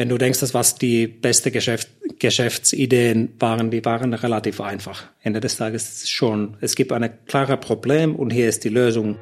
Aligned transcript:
wenn 0.00 0.08
du 0.08 0.16
denkst, 0.16 0.40
dass 0.40 0.54
was 0.54 0.76
die 0.76 1.06
beste 1.06 1.50
Geschäft, 1.50 1.90
Geschäftsideen 2.18 3.34
waren, 3.38 3.70
die 3.70 3.84
waren 3.84 4.14
relativ 4.14 4.62
einfach. 4.62 5.04
Ende 5.20 5.40
des 5.40 5.58
Tages 5.58 6.08
schon, 6.08 6.56
es 6.62 6.74
gibt 6.74 6.90
ein 6.90 7.10
klares 7.26 7.60
Problem 7.60 8.16
und 8.16 8.30
hier 8.30 8.48
ist 8.48 8.64
die 8.64 8.70
Lösung. 8.70 9.18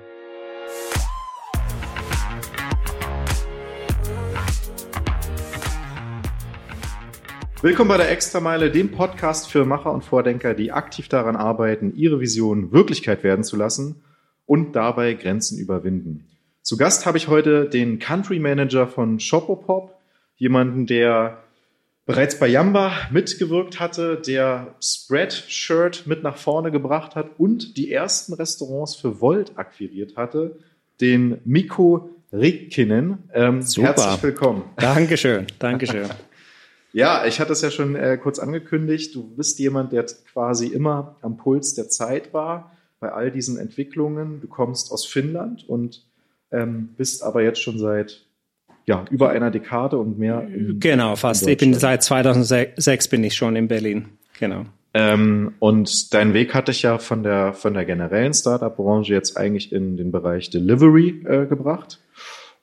Willkommen 7.60 7.88
bei 7.88 7.97
der 7.97 8.13
Extrameile, 8.13 8.71
dem 8.71 8.92
Podcast 8.92 9.51
für 9.51 9.65
Macher 9.65 9.92
und 9.92 10.04
Vordenker, 10.04 10.54
die 10.54 10.71
aktiv 10.71 11.08
daran 11.08 11.35
arbeiten, 11.35 11.92
ihre 11.97 12.21
Visionen 12.21 12.71
Wirklichkeit 12.71 13.24
werden 13.24 13.42
zu 13.42 13.56
lassen 13.56 14.04
und 14.47 14.76
dabei 14.76 15.15
Grenzen 15.15 15.58
überwinden. 15.58 16.29
Zu 16.62 16.77
Gast 16.77 17.05
habe 17.05 17.19
ich 17.19 17.27
heute 17.27 17.69
den 17.69 17.98
Country 17.98 18.38
Manager 18.38 18.87
von 18.87 19.19
Shopopop, 19.19 19.98
jemanden, 20.38 20.86
der 20.86 21.42
bereits 22.06 22.38
bei 22.38 22.48
Yamba 22.48 22.92
mitgewirkt 23.10 23.79
hatte, 23.80 24.16
der 24.16 24.74
Spreadshirt 24.80 26.06
mit 26.06 26.23
nach 26.23 26.38
vorne 26.38 26.70
gebracht 26.70 27.15
hat 27.15 27.33
und 27.37 27.77
die 27.77 27.92
ersten 27.92 28.33
Restaurants 28.33 28.96
für 28.96 29.20
Volt 29.20 29.59
akquiriert 29.59 30.16
hatte, 30.16 30.59
den 31.02 31.38
Mikko 31.45 32.09
Rikkinen. 32.32 33.19
Ähm, 33.34 33.62
Super. 33.62 33.88
Herzlich 33.88 34.23
willkommen. 34.23 34.62
Dankeschön, 34.77 35.46
Dankeschön. 35.59 36.09
ja, 36.93 37.27
ich 37.27 37.41
hatte 37.41 37.52
es 37.52 37.60
ja 37.60 37.70
schon 37.70 37.95
äh, 37.95 38.16
kurz 38.16 38.38
angekündigt. 38.38 39.15
Du 39.15 39.23
bist 39.37 39.59
jemand, 39.59 39.93
der 39.93 40.07
quasi 40.32 40.66
immer 40.68 41.16
am 41.20 41.37
Puls 41.37 41.74
der 41.74 41.91
Zeit 41.91 42.32
war 42.32 42.73
bei 43.01 43.12
all 43.12 43.30
diesen 43.30 43.59
Entwicklungen. 43.59 44.41
Du 44.41 44.48
kommst 44.48 44.93
aus 44.93 45.07
Finnland 45.07 45.68
und 45.68 46.05
ähm, 46.51 46.95
bist 46.96 47.23
aber 47.23 47.43
jetzt 47.43 47.60
schon 47.60 47.79
seit 47.79 48.24
ja, 48.88 49.05
über 49.10 49.28
einer 49.28 49.51
Dekade 49.51 49.98
und 49.98 50.19
mehr. 50.19 50.48
Genau, 50.51 51.15
fast. 51.15 51.46
Ich 51.46 51.59
bin 51.59 51.74
seit 51.74 52.02
2006 52.02 53.09
bin 53.09 53.23
ich 53.23 53.34
schon 53.34 53.55
in 53.55 53.69
Berlin. 53.69 54.09
Genau. 54.40 54.65
Ähm, 54.95 55.52
und 55.59 56.15
dein 56.15 56.32
Weg 56.32 56.54
hatte 56.54 56.73
ich 56.73 56.82
ja 56.82 56.96
von 56.96 57.23
der, 57.23 57.52
von 57.52 57.74
der 57.74 57.85
generellen 57.85 58.32
Startup-Branche 58.32 59.13
jetzt 59.13 59.37
eigentlich 59.37 59.73
in 59.73 59.98
den 59.98 60.10
Bereich 60.10 60.48
Delivery 60.48 61.23
äh, 61.26 61.45
gebracht. 61.45 62.01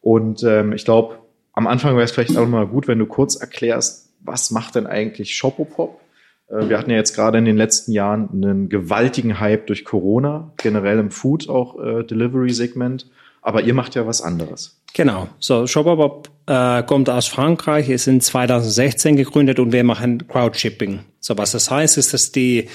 Und 0.01 0.41
ähm, 0.43 0.73
ich 0.73 0.83
glaube, 0.83 1.19
am 1.53 1.67
Anfang 1.67 1.93
wäre 1.93 2.05
es 2.05 2.11
vielleicht 2.11 2.37
auch 2.37 2.47
mal 2.47 2.65
gut, 2.65 2.87
wenn 2.87 2.97
du 2.97 3.05
kurz 3.05 3.35
erklärst, 3.35 4.11
was 4.19 4.49
macht 4.49 4.73
denn 4.73 4.87
eigentlich 4.87 5.35
Shopopop? 5.35 6.01
Äh, 6.49 6.69
wir 6.69 6.79
hatten 6.79 6.89
ja 6.89 6.97
jetzt 6.97 7.13
gerade 7.13 7.37
in 7.37 7.45
den 7.45 7.55
letzten 7.55 7.91
Jahren 7.91 8.29
einen 8.33 8.67
gewaltigen 8.69 9.39
Hype 9.39 9.67
durch 9.67 9.85
Corona, 9.85 10.51
generell 10.57 10.97
im 10.97 11.11
Food 11.11 11.49
auch 11.49 11.79
äh, 11.79 12.03
Delivery-Segment. 12.03 13.11
Aber 13.45 13.61
ihr 13.61 13.75
macht 13.75 13.93
ja 13.93 14.07
was 14.07 14.23
anderes. 14.23 14.81
Genau. 14.95 15.29
So, 15.37 15.67
Shopperbob 15.67 16.31
äh, 16.47 16.81
kommt 16.81 17.11
aus 17.11 17.27
Frankreich, 17.27 17.89
ist 17.89 18.07
in 18.07 18.19
2016 18.19 19.17
gegründet 19.17 19.59
und 19.59 19.71
wir 19.71 19.83
machen 19.83 20.27
Crowdshipping. 20.27 21.01
So, 21.19 21.37
was 21.37 21.51
das 21.51 21.69
heißt, 21.69 21.99
ist, 21.99 22.11
dass 22.11 22.31
die, 22.31 22.69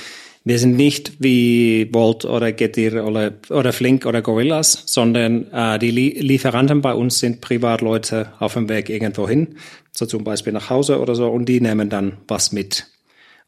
wir 0.45 0.61
sind 0.61 0.77
nicht 0.77 1.15
wie 1.19 1.93
Volt 1.93 2.25
oder 2.25 2.53
Getir 2.53 3.05
oder, 3.05 3.33
oder 3.51 3.73
Flink 3.73 4.07
oder 4.07 4.23
Gorillas, 4.23 4.85
sondern 4.87 5.53
äh, 5.53 5.81
die 5.81 5.91
Lieferanten 5.91 6.83
bei 6.83 6.95
uns 6.95 7.19
sind 7.19 7.41
Privatleute 7.41 8.33
auf 8.39 8.55
dem 8.55 8.69
Weg 8.69 8.91
irgendwo 8.91 9.29
hin, 9.29 9.57
so 9.91 10.07
zum 10.07 10.23
Beispiel 10.23 10.53
nach 10.53 10.71
Hause 10.71 11.01
oder 11.01 11.17
so, 11.17 11.29
und 11.31 11.47
die 11.47 11.61
nehmen 11.61 11.91
dann 11.91 12.19
was 12.29 12.53
mit. 12.53 12.87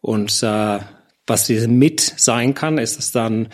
Und 0.00 0.42
äh, 0.42 0.80
was 1.28 1.46
diese 1.46 1.68
mit 1.68 2.00
sein 2.00 2.54
kann, 2.54 2.78
ist 2.78 2.98
es 2.98 3.12
dann 3.12 3.46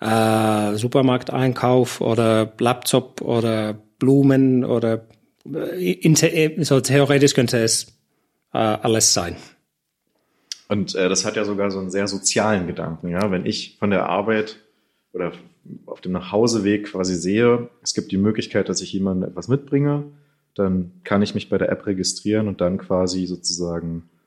äh, 0.00 0.74
Supermarkteinkauf 0.76 2.00
oder 2.00 2.52
Laptop 2.58 3.20
oder 3.20 3.74
Blumen 3.98 4.64
oder 4.64 5.06
äh, 5.44 6.64
so 6.64 6.80
theoretisch 6.80 7.34
könnte 7.34 7.58
es 7.58 7.86
äh, 8.52 8.58
alles 8.58 9.12
sein. 9.14 9.36
Und 10.68 10.94
äh, 10.94 11.08
das 11.08 11.24
hat 11.24 11.36
ja 11.36 11.44
sogar 11.44 11.70
so 11.70 11.78
einen 11.78 11.90
sehr 11.90 12.06
sozialen 12.06 12.66
Gedanken, 12.66 13.08
ja. 13.08 13.30
Wenn 13.30 13.44
ich 13.44 13.76
von 13.78 13.90
der 13.90 14.08
Arbeit 14.08 14.56
oder 15.12 15.32
auf 15.86 16.00
dem 16.00 16.12
Nachhauseweg 16.12 16.92
quasi 16.92 17.16
sehe, 17.16 17.68
es 17.82 17.92
gibt 17.94 18.12
die 18.12 18.16
Möglichkeit, 18.16 18.68
dass 18.68 18.80
ich 18.80 18.92
jemandem 18.92 19.28
etwas 19.28 19.48
mitbringe, 19.48 20.04
dann 20.54 20.92
kann 21.04 21.22
ich 21.22 21.34
mich 21.34 21.48
bei 21.48 21.58
der 21.58 21.70
App 21.70 21.86
registrieren 21.86 22.48
und 22.48 22.60
dann 22.60 22.78
quasi 22.78 23.26
sozusagen 23.26 24.08
äh, 24.14 24.19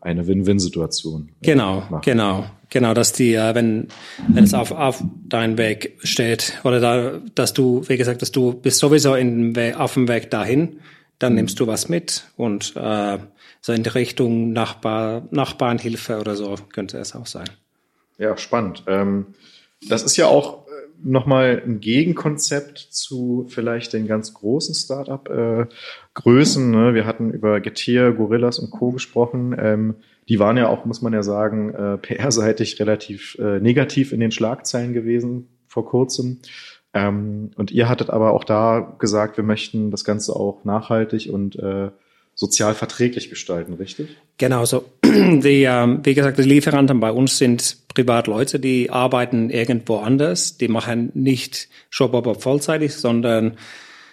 eine 0.00 0.26
Win-Win-Situation. 0.26 1.30
Genau, 1.42 1.76
machen. 1.88 2.00
genau, 2.02 2.44
genau, 2.68 2.92
dass 2.92 3.12
die, 3.12 3.34
äh, 3.34 3.54
wenn 3.54 3.88
wenn 4.28 4.44
es 4.44 4.52
auf 4.52 4.72
auf 4.72 5.02
deinen 5.26 5.56
Weg 5.58 5.98
steht 6.02 6.60
oder 6.64 6.80
da, 6.80 7.20
dass 7.34 7.54
du, 7.54 7.82
wie 7.88 7.96
gesagt, 7.96 8.20
dass 8.22 8.30
du 8.30 8.52
bist 8.52 8.78
sowieso 8.78 9.14
in, 9.14 9.56
auf 9.76 9.94
dem 9.94 10.08
Weg 10.08 10.30
dahin, 10.30 10.80
dann 11.18 11.32
mhm. 11.32 11.36
nimmst 11.36 11.60
du 11.60 11.66
was 11.66 11.88
mit 11.88 12.24
und 12.36 12.74
äh, 12.76 13.18
so 13.60 13.72
in 13.72 13.82
die 13.82 13.88
Richtung 13.88 14.52
Nachbar, 14.52 15.26
Nachbarnhilfe 15.30 16.18
oder 16.18 16.36
so 16.36 16.56
könnte 16.72 16.98
es 16.98 17.14
auch 17.14 17.26
sein. 17.26 17.48
Ja, 18.18 18.36
spannend. 18.36 18.84
Ähm, 18.86 19.28
das 19.88 20.02
ist 20.02 20.16
ja 20.16 20.26
auch 20.26 20.63
nochmal 21.02 21.62
ein 21.64 21.80
Gegenkonzept 21.80 22.78
zu 22.78 23.46
vielleicht 23.48 23.92
den 23.92 24.06
ganz 24.06 24.34
großen 24.34 24.74
Startup-Größen. 24.74 26.74
Äh, 26.74 26.76
ne? 26.76 26.94
Wir 26.94 27.06
hatten 27.06 27.30
über 27.30 27.60
Getir, 27.60 28.12
Gorillas 28.12 28.58
und 28.58 28.70
Co. 28.70 28.92
gesprochen. 28.92 29.56
Ähm, 29.58 29.96
die 30.28 30.38
waren 30.38 30.56
ja 30.56 30.68
auch, 30.68 30.84
muss 30.84 31.02
man 31.02 31.12
ja 31.12 31.22
sagen, 31.22 31.74
äh, 31.74 31.98
PR-seitig 31.98 32.80
relativ 32.80 33.36
äh, 33.38 33.60
negativ 33.60 34.12
in 34.12 34.20
den 34.20 34.30
Schlagzeilen 34.30 34.92
gewesen 34.92 35.48
vor 35.66 35.86
kurzem. 35.86 36.40
Ähm, 36.94 37.50
und 37.56 37.72
ihr 37.72 37.88
hattet 37.88 38.10
aber 38.10 38.32
auch 38.32 38.44
da 38.44 38.96
gesagt, 38.98 39.36
wir 39.36 39.44
möchten 39.44 39.90
das 39.90 40.04
Ganze 40.04 40.34
auch 40.34 40.64
nachhaltig 40.64 41.28
und 41.30 41.56
äh, 41.56 41.90
sozial 42.34 42.74
verträglich 42.74 43.30
gestalten, 43.30 43.74
richtig? 43.74 44.16
Genau 44.38 44.64
so. 44.64 44.84
Die, 45.04 45.64
ähm, 45.64 46.00
wie 46.02 46.14
gesagt, 46.14 46.38
die 46.38 46.42
Lieferanten 46.42 46.98
bei 46.98 47.12
uns 47.12 47.38
sind 47.38 47.83
Privatleute, 47.94 48.58
die 48.60 48.90
arbeiten 48.90 49.50
irgendwo 49.50 49.98
anders. 49.98 50.58
Die 50.58 50.68
machen 50.68 51.10
nicht 51.14 51.68
Shopper 51.90 52.34
vollzeitig, 52.34 52.94
sondern 52.94 53.52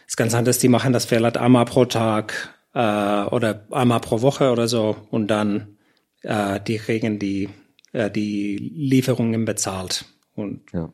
es 0.05 0.13
ist 0.13 0.17
ganz 0.17 0.33
anders. 0.33 0.59
Die 0.59 0.69
machen 0.69 0.93
das 0.93 1.05
vielleicht 1.05 1.37
einmal 1.37 1.65
pro 1.65 1.85
Tag 1.85 2.53
äh, 2.73 2.79
oder 2.79 3.65
einmal 3.71 3.99
pro 3.99 4.21
Woche 4.21 4.51
oder 4.51 4.67
so 4.67 4.95
und 5.09 5.27
dann 5.27 5.77
äh, 6.21 6.59
die 6.59 6.77
kriegen 6.77 7.19
die 7.19 7.49
äh, 7.91 8.09
die 8.09 8.57
Lieferungen 8.57 9.45
bezahlt. 9.45 10.05
Und 10.35 10.61
ja. 10.73 10.89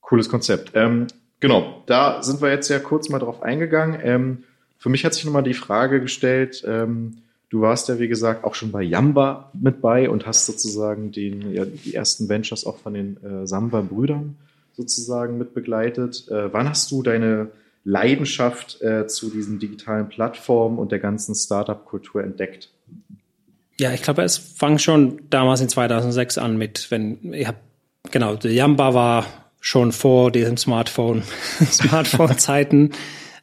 Cooles 0.00 0.28
Konzept. 0.28 0.72
Ähm, 0.74 1.06
genau, 1.38 1.82
da 1.86 2.22
sind 2.22 2.42
wir 2.42 2.50
jetzt 2.50 2.68
ja 2.68 2.78
kurz 2.78 3.08
mal 3.08 3.18
drauf 3.18 3.42
eingegangen. 3.42 4.00
Ähm, 4.02 4.44
für 4.78 4.88
mich 4.88 5.04
hat 5.04 5.14
sich 5.14 5.24
nochmal 5.24 5.42
die 5.42 5.54
Frage 5.54 6.00
gestellt, 6.00 6.64
ähm, 6.66 7.18
du 7.50 7.60
warst 7.60 7.88
ja, 7.88 7.98
wie 7.98 8.08
gesagt, 8.08 8.44
auch 8.44 8.54
schon 8.54 8.70
bei 8.70 8.82
Yamba 8.82 9.50
mit 9.52 9.82
bei 9.82 10.08
und 10.08 10.26
hast 10.26 10.46
sozusagen 10.46 11.12
den, 11.12 11.52
ja, 11.52 11.64
die 11.64 11.94
ersten 11.94 12.28
Ventures 12.28 12.64
auch 12.64 12.78
von 12.78 12.94
den 12.94 13.22
äh, 13.22 13.46
Samba-Brüdern 13.46 14.36
sozusagen 14.72 15.36
mit 15.36 15.52
begleitet. 15.52 16.26
Äh, 16.28 16.52
wann 16.52 16.68
hast 16.68 16.90
du 16.90 17.02
deine 17.02 17.48
Leidenschaft 17.84 18.80
äh, 18.82 19.06
zu 19.06 19.30
diesen 19.30 19.58
digitalen 19.58 20.08
Plattformen 20.08 20.78
und 20.78 20.92
der 20.92 21.00
ganzen 21.00 21.34
Startup-Kultur 21.34 22.22
entdeckt? 22.22 22.70
Ja, 23.78 23.92
ich 23.92 24.02
glaube, 24.02 24.22
es 24.22 24.36
fang 24.36 24.78
schon 24.78 25.22
damals 25.30 25.60
in 25.60 25.68
2006 25.68 26.38
an 26.38 26.56
mit, 26.56 26.90
wenn 26.90 27.32
ich 27.32 27.46
habe 27.46 27.58
genau, 28.10 28.34
Yamba 28.34 28.94
war 28.94 29.26
schon 29.60 29.92
vor 29.92 30.30
diesem 30.30 30.56
Smartphone, 30.56 31.22
Smartphone-Zeiten 31.64 32.92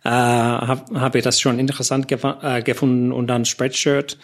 äh, 0.08 0.10
habe 0.10 1.02
hab 1.02 1.16
ich 1.16 1.24
das 1.24 1.42
schon 1.42 1.60
interessant 1.60 2.10
äh, 2.10 2.62
gefunden 2.62 3.12
und 3.12 3.28
dann 3.28 3.44
Spreadshirt, 3.44 4.18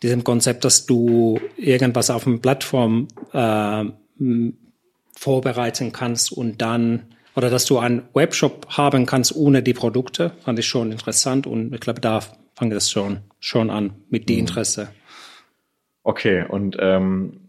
diesem 0.00 0.22
Konzept, 0.22 0.64
dass 0.64 0.86
du 0.86 1.40
irgendwas 1.56 2.08
auf 2.10 2.24
einer 2.24 2.38
Plattform 2.38 3.08
äh, 3.32 3.84
vorbereiten 5.16 5.90
kannst 5.90 6.30
und 6.30 6.62
dann 6.62 7.06
oder 7.34 7.50
dass 7.50 7.64
du 7.64 7.78
einen 7.78 8.02
Webshop 8.14 8.68
haben 8.76 9.06
kannst 9.06 9.34
ohne 9.34 9.62
die 9.62 9.74
Produkte, 9.74 10.32
fand 10.44 10.58
ich 10.60 10.66
schon 10.66 10.92
interessant 10.92 11.48
und 11.48 11.74
ich 11.74 11.80
glaube, 11.80 12.00
da 12.00 12.20
fängt 12.54 12.72
es 12.72 12.88
schon 12.88 13.18
schon 13.40 13.70
an 13.70 13.94
mit 14.10 14.28
die 14.28 14.34
mhm. 14.34 14.40
Interesse. 14.40 14.88
Okay, 16.04 16.44
und 16.48 16.76
ähm, 16.78 17.40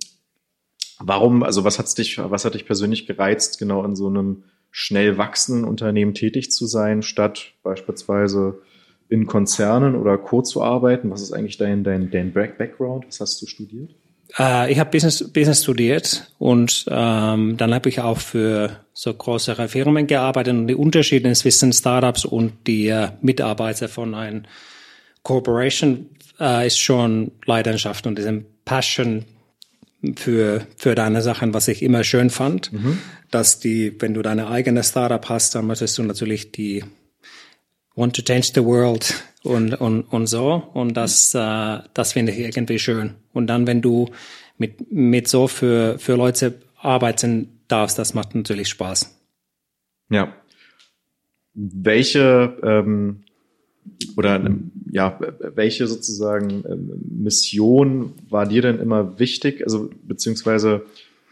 warum, 0.98 1.44
also 1.44 1.64
was 1.66 1.78
hat's 1.78 1.94
dich, 1.94 2.18
was 2.18 2.46
hat 2.46 2.56
dich 2.56 2.66
persönlich 2.66 3.06
gereizt, 3.06 3.60
genau 3.60 3.86
in 3.86 3.96
so 3.96 4.08
einem 4.08 4.44
schnell 4.72 5.18
wachsenden 5.18 5.66
Unternehmen 5.66 6.14
tätig 6.14 6.52
zu 6.52 6.66
sein, 6.66 7.02
statt 7.02 7.54
beispielsweise 7.64 8.62
in 9.10 9.26
Konzernen 9.26 9.96
oder 9.96 10.18
Co. 10.18 10.42
zu 10.42 10.62
arbeiten? 10.62 11.10
Was 11.10 11.22
ist 11.22 11.34
eigentlich 11.34 11.58
dein, 11.58 11.84
dein, 11.84 12.12
dein 12.12 12.32
Background? 12.32 13.06
Was 13.08 13.20
hast 13.20 13.42
du 13.42 13.48
studiert? 13.48 13.96
Äh, 14.38 14.72
ich 14.72 14.80
habe 14.80 14.92
Business, 14.92 15.32
Business 15.32 15.64
studiert 15.64 16.32
und 16.38 16.86
ähm, 16.90 17.58
dann 17.58 17.74
habe 17.74 17.90
ich 17.90 18.00
auch 18.00 18.20
für 18.20 18.78
so 18.94 19.14
größere 19.14 19.68
Firmen 19.68 20.06
gearbeitet 20.06 20.54
und 20.54 20.68
die 20.68 20.76
Unterschiede 20.76 21.32
zwischen 21.34 21.74
Startups 21.74 22.26
und 22.26 22.54
die 22.68 22.88
äh, 22.88 23.10
Mitarbeiter 23.22 23.88
von 23.88 24.14
einer 24.14 24.44
Corporation 25.24 26.10
äh, 26.40 26.68
ist 26.68 26.80
schon 26.80 27.32
Leidenschaft 27.46 28.06
und 28.06 28.18
diesem 28.18 28.46
Passion 28.66 29.26
für, 30.16 30.66
für 30.78 30.96
deine 30.96 31.22
Sachen, 31.22 31.54
was 31.54 31.68
ich 31.68 31.82
immer 31.82 32.04
schön 32.04 32.30
fand, 32.30 32.72
mhm. 32.72 33.00
dass 33.32 33.60
die, 33.60 33.96
wenn 34.00 34.14
du 34.14 34.22
deine 34.22 34.48
eigene 34.48 34.84
Startup 34.84 35.28
hast, 35.28 35.56
dann 35.56 35.68
möchtest 35.68 35.98
du 35.98 36.04
natürlich 36.04 36.52
die 36.52 36.84
want 37.96 38.16
to 38.16 38.22
change 38.22 38.52
the 38.54 38.64
world 38.64 39.14
und, 39.44 39.74
und, 39.74 40.04
und 40.04 40.28
so. 40.28 40.64
Und 40.74 40.96
das, 40.96 41.34
äh, 41.36 41.80
das 41.94 42.14
finde 42.14 42.32
ich 42.32 42.40
irgendwie 42.40 42.80
schön. 42.80 43.16
Und 43.34 43.48
dann, 43.48 43.68
wenn 43.68 43.82
du 43.82 44.10
mit, 44.58 44.92
mit 44.92 45.28
so 45.28 45.48
für, 45.48 46.00
für 46.00 46.16
Leute 46.16 46.62
arbeiten 46.78 47.60
darfst, 47.68 48.00
das 48.00 48.14
macht 48.14 48.36
natürlich 48.36 48.70
Spaß. 48.70 49.20
Ja. 50.10 50.34
Welche 51.54 52.58
ähm, 52.64 53.24
oder 54.18 54.42
ja, 54.92 55.20
welche 55.56 55.88
sozusagen 55.88 56.64
ähm, 56.68 56.92
Mission 57.10 58.14
war 58.30 58.46
dir 58.46 58.62
denn 58.62 58.80
immer 58.80 59.20
wichtig? 59.20 59.64
Also 59.64 59.90
beziehungsweise 60.04 60.84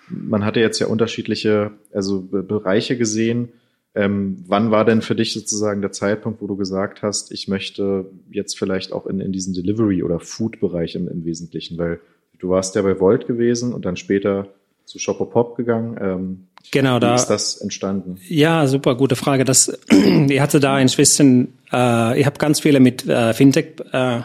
man 0.09 0.45
hatte 0.45 0.59
jetzt 0.59 0.79
ja 0.79 0.87
unterschiedliche 0.87 1.71
also 1.93 2.21
Bereiche 2.21 2.97
gesehen. 2.97 3.49
Ähm, 3.95 4.43
wann 4.47 4.69
war 4.69 4.85
denn 4.85 5.01
für 5.01 5.15
dich 5.15 5.33
sozusagen 5.33 5.81
der 5.81 5.91
Zeitpunkt, 5.91 6.41
wo 6.41 6.47
du 6.47 6.55
gesagt 6.55 7.01
hast, 7.01 7.31
ich 7.31 7.47
möchte 7.47 8.05
jetzt 8.29 8.57
vielleicht 8.57 8.93
auch 8.93 9.07
in, 9.07 9.19
in 9.19 9.31
diesen 9.31 9.53
Delivery- 9.53 10.03
oder 10.03 10.19
Food-Bereich 10.19 10.95
im, 10.95 11.07
im 11.07 11.25
Wesentlichen? 11.25 11.77
Weil 11.77 11.99
du 12.37 12.49
warst 12.49 12.75
ja 12.75 12.83
bei 12.83 12.99
Volt 12.99 13.27
gewesen 13.27 13.73
und 13.73 13.85
dann 13.85 13.95
später 13.95 14.49
zu 14.85 14.99
Shopopop 14.99 15.57
gegangen. 15.57 15.97
Ähm, 15.99 16.47
genau, 16.71 16.97
wie 16.97 17.01
da 17.01 17.15
ist 17.15 17.27
das 17.27 17.57
entstanden? 17.57 18.17
Ja, 18.27 18.67
super, 18.67 18.95
gute 18.95 19.15
Frage. 19.15 19.43
Das, 19.43 19.77
ich 19.89 20.39
hatte 20.39 20.59
da 20.59 20.79
inzwischen, 20.79 21.53
äh, 21.71 22.19
ich 22.19 22.25
habe 22.25 22.37
ganz 22.37 22.59
viele 22.59 22.79
mit 22.79 23.07
äh, 23.07 23.33
Fintech 23.33 23.75
äh, 23.91 24.21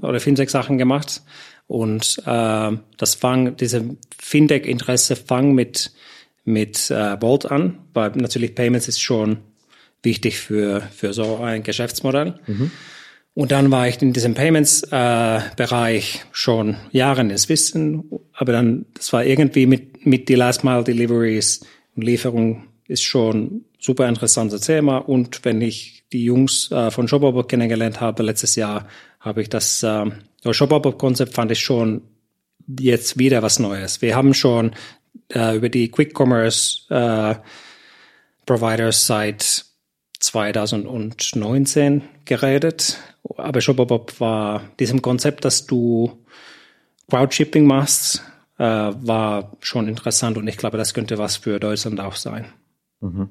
oder 0.00 0.20
Fintech-Sachen 0.20 0.78
gemacht 0.78 1.22
und 1.66 2.20
äh, 2.26 2.72
das 2.96 3.14
fang, 3.14 3.56
diese 3.56 3.96
Fintech-Interesse 4.18 5.16
fang 5.16 5.54
mit 5.54 5.92
mit 6.46 6.90
äh, 6.90 7.16
Bolt 7.16 7.50
an, 7.50 7.78
weil 7.94 8.10
natürlich 8.16 8.54
Payments 8.54 8.86
ist 8.86 9.00
schon 9.00 9.38
wichtig 10.02 10.38
für 10.38 10.82
für 10.94 11.12
so 11.14 11.38
ein 11.38 11.62
Geschäftsmodell. 11.62 12.38
Mhm. 12.46 12.70
Und 13.34 13.50
dann 13.50 13.70
war 13.72 13.88
ich 13.88 14.00
in 14.00 14.12
diesem 14.12 14.34
Payments-Bereich 14.34 16.14
äh, 16.14 16.18
schon 16.30 16.76
Jahre 16.92 17.22
ins 17.22 17.48
Wissen, 17.48 18.04
aber 18.32 18.52
dann, 18.52 18.86
das 18.94 19.12
war 19.12 19.24
irgendwie 19.24 19.66
mit, 19.66 20.06
mit 20.06 20.28
die 20.28 20.36
Last-Mile-Deliveries 20.36 21.66
und 21.96 22.02
Lieferung 22.02 22.68
ist 22.86 23.02
schon 23.02 23.64
super 23.84 24.08
interessantes 24.08 24.62
Thema. 24.62 24.98
Und 24.98 25.44
wenn 25.44 25.60
ich 25.60 26.04
die 26.12 26.24
Jungs 26.24 26.70
äh, 26.70 26.90
von 26.90 27.08
Shopabot 27.08 27.48
kennengelernt 27.48 28.00
habe 28.00 28.22
letztes 28.22 28.56
Jahr, 28.56 28.86
habe 29.20 29.42
ich 29.42 29.48
das, 29.48 29.82
äh, 29.82 30.06
das 30.42 30.56
Shopabot-Konzept 30.56 31.34
fand 31.34 31.50
ich 31.50 31.60
schon 31.60 32.02
jetzt 32.78 33.18
wieder 33.18 33.42
was 33.42 33.58
Neues. 33.58 34.00
Wir 34.00 34.16
haben 34.16 34.32
schon 34.32 34.74
äh, 35.28 35.56
über 35.56 35.68
die 35.68 35.90
Quick 35.90 36.18
Commerce 36.18 36.82
äh, 36.88 37.34
Providers 38.46 39.06
seit 39.06 39.64
2019 40.20 42.02
geredet 42.24 42.98
aber 43.36 43.60
Shopperbob 43.60 44.20
war 44.20 44.62
diesem 44.78 45.02
Konzept, 45.02 45.44
dass 45.44 45.66
du 45.66 46.24
Crowdshipping 47.08 47.66
machst, 47.66 48.22
äh, 48.58 48.64
war 48.64 49.52
schon 49.60 49.88
interessant 49.88 50.36
und 50.36 50.46
ich 50.46 50.56
glaube, 50.56 50.78
das 50.78 50.94
könnte 50.94 51.18
was 51.18 51.36
für 51.36 51.58
Deutschland 51.58 52.00
auch 52.00 52.16
sein. 52.16 52.46
Mhm. 53.00 53.28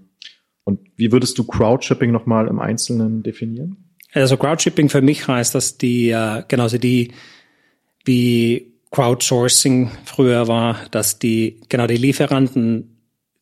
Und 0.64 0.80
wie 0.96 1.12
würdest 1.12 1.38
du 1.38 1.44
Crowdshipping 1.44 2.12
nochmal 2.12 2.48
im 2.48 2.60
Einzelnen 2.60 3.24
definieren? 3.24 3.78
Also 4.14 4.38
Crowdshipping 4.38 4.90
für 4.90 5.02
mich 5.02 5.28
heißt, 5.28 5.56
dass 5.56 5.78
die, 5.78 6.10
äh, 6.10 6.44
genauso 6.48 6.78
die, 6.78 7.12
wie 8.06 8.74
Crowdsourcing 8.92 9.92
früher 10.06 10.48
war, 10.48 10.78
dass 10.92 11.18
die, 11.20 11.62
genau 11.70 11.88
die 11.88 11.98
Lieferanten 11.98 12.98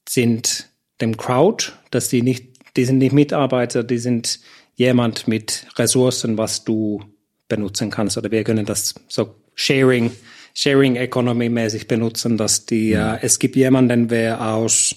sind 0.08 0.70
dem 1.02 1.18
Crowd, 1.18 1.74
dass 1.92 2.10
die 2.10 2.22
nicht, 2.22 2.78
die 2.78 2.86
sind 2.86 3.00
nicht 3.00 3.12
Mitarbeiter, 3.12 3.84
die 3.84 3.98
sind 3.98 4.40
jemand 4.76 5.28
mit 5.28 5.68
Ressourcen, 5.78 6.38
was 6.38 6.64
du 6.64 7.04
benutzen 7.50 7.90
kannst. 7.90 8.18
Oder 8.18 8.32
wir 8.32 8.44
können 8.46 8.66
das 8.66 8.96
so 9.10 9.36
Sharing, 9.56 10.12
Sharing 10.54 10.96
Economy 10.96 11.50
mäßig 11.50 11.88
benutzen, 11.88 12.38
dass 12.38 12.66
die, 12.66 12.92
ja. 12.92 13.16
äh, 13.16 13.20
es 13.22 13.38
gibt 13.38 13.58
jemanden, 13.58 14.08
der 14.08 14.54
aus 14.54 14.96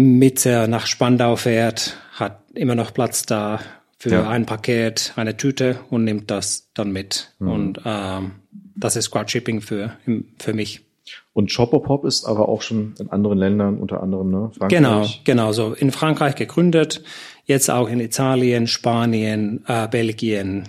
Mitte 0.00 0.66
nach 0.68 0.86
Spandau 0.86 1.36
fährt, 1.36 1.96
hat 2.12 2.42
immer 2.54 2.74
noch 2.74 2.94
Platz 2.94 3.26
da 3.26 3.60
für 3.98 4.10
ja. 4.10 4.28
ein 4.28 4.46
Paket, 4.46 5.12
eine 5.16 5.36
Tüte 5.36 5.80
und 5.90 6.04
nimmt 6.04 6.30
das 6.30 6.70
dann 6.72 6.90
mit. 6.90 7.34
Mhm. 7.38 7.48
Und 7.50 7.80
ähm, 7.84 8.32
das 8.74 8.96
ist 8.96 9.10
Crowdshipping 9.10 9.60
für, 9.60 9.96
für 10.38 10.54
mich. 10.54 10.86
Und 11.32 11.52
Shopopop 11.52 12.04
ist 12.04 12.24
aber 12.24 12.48
auch 12.48 12.62
schon 12.62 12.94
in 12.98 13.10
anderen 13.10 13.38
Ländern, 13.38 13.78
unter 13.78 14.02
anderem 14.02 14.30
ne? 14.30 14.50
Frankreich. 14.56 14.68
Genau, 14.70 15.06
genau. 15.24 15.52
So 15.52 15.74
in 15.74 15.90
Frankreich 15.90 16.34
gegründet, 16.34 17.02
jetzt 17.44 17.70
auch 17.70 17.88
in 17.88 18.00
Italien, 18.00 18.66
Spanien, 18.66 19.64
äh, 19.66 19.86
Belgien, 19.88 20.68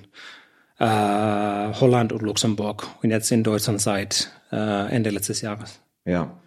äh, 0.78 0.86
Holland 0.86 2.12
und 2.12 2.22
Luxemburg 2.22 2.88
und 3.02 3.12
jetzt 3.12 3.32
in 3.32 3.44
Deutschland 3.44 3.82
seit 3.82 4.32
äh, 4.52 4.90
Ende 4.92 5.10
letztes 5.10 5.42
Jahres. 5.42 5.80
Ja. 6.06 6.38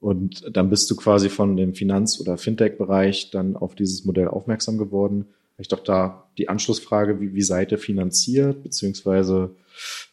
Und 0.00 0.56
dann 0.56 0.70
bist 0.70 0.90
du 0.90 0.96
quasi 0.96 1.28
von 1.28 1.56
dem 1.56 1.74
Finanz- 1.74 2.20
oder 2.20 2.38
Fintech-Bereich 2.38 3.30
dann 3.30 3.56
auf 3.56 3.74
dieses 3.74 4.04
Modell 4.04 4.28
aufmerksam 4.28 4.78
geworden. 4.78 5.26
Vielleicht 5.54 5.72
doch 5.72 5.84
da 5.84 6.30
die 6.38 6.48
Anschlussfrage, 6.48 7.20
wie, 7.20 7.34
wie 7.34 7.42
seid 7.42 7.70
ihr 7.70 7.78
finanziert, 7.78 8.62
beziehungsweise 8.62 9.54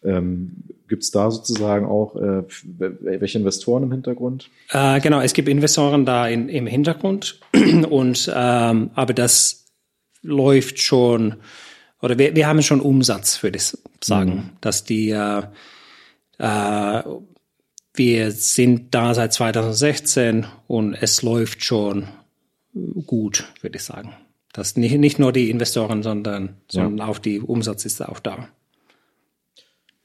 ähm, 0.03 0.63
Gibt 0.87 1.03
es 1.03 1.11
da 1.11 1.29
sozusagen 1.31 1.85
auch 1.85 2.15
äh, 2.15 2.43
welche 2.77 3.39
Investoren 3.39 3.83
im 3.83 3.91
Hintergrund? 3.91 4.49
Äh, 4.71 5.01
genau, 5.01 5.19
es 5.19 5.33
gibt 5.33 5.49
Investoren 5.49 6.05
da 6.05 6.27
in, 6.27 6.47
im 6.47 6.65
Hintergrund 6.65 7.41
und 7.89 8.31
ähm, 8.33 8.91
aber 8.93 9.13
das 9.13 9.65
läuft 10.21 10.79
schon 10.79 11.35
oder 12.01 12.17
wir, 12.17 12.35
wir 12.35 12.47
haben 12.47 12.61
schon 12.61 12.79
Umsatz, 12.79 13.43
würde 13.43 13.57
ich 13.57 13.77
sagen, 14.01 14.31
mhm. 14.31 14.49
dass 14.61 14.85
die 14.85 15.09
äh, 15.09 15.43
äh, 16.39 17.03
wir 17.97 18.31
sind 18.31 18.93
da 18.93 19.13
seit 19.13 19.33
2016 19.33 20.45
und 20.67 20.93
es 20.93 21.21
läuft 21.21 21.63
schon 21.63 22.07
gut, 23.05 23.45
würde 23.61 23.77
ich 23.77 23.83
sagen. 23.83 24.13
Das 24.53 24.75
nicht, 24.77 24.97
nicht 24.97 25.19
nur 25.19 25.31
die 25.31 25.49
Investoren, 25.49 26.03
sondern, 26.03 26.57
sondern 26.67 26.97
ja. 26.97 27.05
auch 27.07 27.19
die 27.19 27.39
Umsatz 27.39 27.85
ist 27.85 28.01
auch 28.01 28.19
da. 28.19 28.47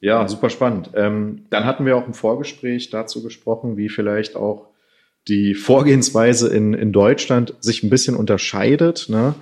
Ja, 0.01 0.27
super 0.27 0.51
spannend. 0.51 0.91
Ähm, 0.95 1.47
dann 1.51 1.65
hatten 1.65 1.87
wir 1.87 1.97
auch 1.97 2.07
im 2.07 2.15
Vorgespräch 2.15 2.91
dazu 2.91 3.23
gesprochen, 3.23 3.77
wie 3.77 3.89
vielleicht 3.89 4.37
auch 4.37 4.67
die 5.29 5.55
Vorgehensweise 5.55 6.49
in, 6.49 6.75
in 6.75 6.93
Deutschland 6.93 7.55
sich 7.61 7.85
ein 7.85 7.91
bisschen 7.91 8.17
unterscheidet. 8.17 9.07
Ne? 9.09 9.35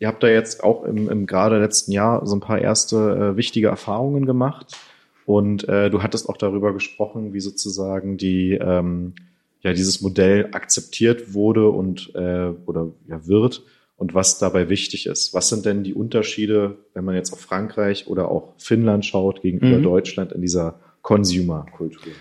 Ihr 0.00 0.08
habt 0.08 0.22
da 0.22 0.26
jetzt 0.26 0.64
auch 0.64 0.82
im, 0.84 1.08
im 1.08 1.26
gerade 1.26 1.60
letzten 1.60 1.92
Jahr 1.92 2.26
so 2.26 2.34
ein 2.34 2.40
paar 2.40 2.60
erste 2.60 2.96
äh, 2.96 3.36
wichtige 3.36 3.68
Erfahrungen 3.68 4.26
gemacht. 4.26 4.76
Und 5.24 5.68
äh, 5.68 5.90
du 5.90 6.02
hattest 6.02 6.28
auch 6.28 6.36
darüber 6.36 6.72
gesprochen, 6.72 7.32
wie 7.32 7.40
sozusagen 7.40 8.16
die 8.16 8.52
ähm, 8.52 9.14
ja 9.62 9.72
dieses 9.72 10.00
Modell 10.00 10.48
akzeptiert 10.52 11.34
wurde 11.34 11.68
und 11.68 12.14
äh, 12.14 12.50
oder 12.66 12.92
ja 13.08 13.26
wird 13.26 13.62
und 13.96 14.14
was 14.14 14.38
dabei 14.38 14.68
wichtig 14.68 15.06
ist. 15.06 15.32
Was 15.32 15.48
sind 15.48 15.64
denn 15.64 15.84
die 15.84 15.94
Unterschiede, 15.94 16.78
wenn 16.92 17.04
man 17.04 17.14
jetzt 17.14 17.32
auf 17.32 17.40
Frankreich 17.40 18.08
oder 18.08 18.28
auch 18.28 18.54
Finnland 18.58 19.06
schaut 19.06 19.42
gegenüber 19.42 19.78
mhm. 19.78 19.84
Deutschland 19.84 20.32
in 20.32 20.40
dieser 20.40 20.80
Consumer-Kultur? 21.02 22.12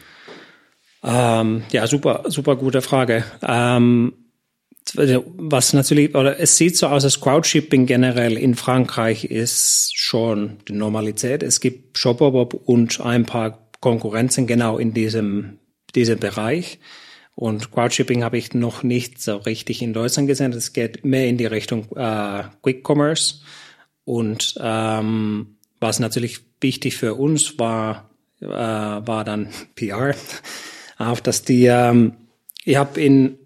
Ähm, 1.03 1.63
ja, 1.71 1.87
super, 1.87 2.25
super 2.27 2.55
gute 2.55 2.81
Frage. 2.81 3.23
Ähm, 3.41 4.13
was 4.95 5.73
natürlich, 5.73 6.15
oder 6.15 6.39
es 6.39 6.57
sieht 6.57 6.75
so 6.75 6.87
aus, 6.87 7.03
dass 7.03 7.21
Crowdshipping 7.21 7.85
generell 7.85 8.37
in 8.37 8.55
Frankreich 8.55 9.25
ist 9.25 9.91
schon 9.95 10.57
die 10.67 10.73
Normalität. 10.73 11.43
Es 11.43 11.59
gibt 11.59 11.97
Shopperbob 11.97 12.53
und 12.53 12.99
ein 12.99 13.25
paar 13.25 13.69
Konkurrenzen 13.79 14.47
genau 14.47 14.77
in 14.77 14.93
diesem, 14.93 15.59
diesem 15.95 16.19
Bereich. 16.19 16.79
Und 17.35 17.71
Crowdshipping 17.71 18.23
habe 18.23 18.37
ich 18.37 18.53
noch 18.53 18.83
nicht 18.83 19.21
so 19.21 19.37
richtig 19.37 19.81
in 19.81 19.93
Deutschland 19.93 20.27
gesehen. 20.27 20.53
Es 20.53 20.73
geht 20.73 21.05
mehr 21.05 21.27
in 21.27 21.37
die 21.37 21.45
Richtung 21.45 21.87
äh, 21.95 22.43
Quick 22.61 22.87
Commerce. 22.87 23.41
Und 24.03 24.55
ähm, 24.59 25.55
was 25.79 25.99
natürlich 25.99 26.39
wichtig 26.59 26.97
für 26.97 27.15
uns 27.15 27.57
war, 27.57 28.09
äh, 28.41 28.47
war 28.47 29.23
dann 29.23 29.49
PR. 29.75 30.15
Auch 30.97 31.19
dass 31.19 31.43
die, 31.43 31.65
ähm, 31.65 32.13
ich 32.63 32.75
habe 32.75 33.01
in 33.01 33.39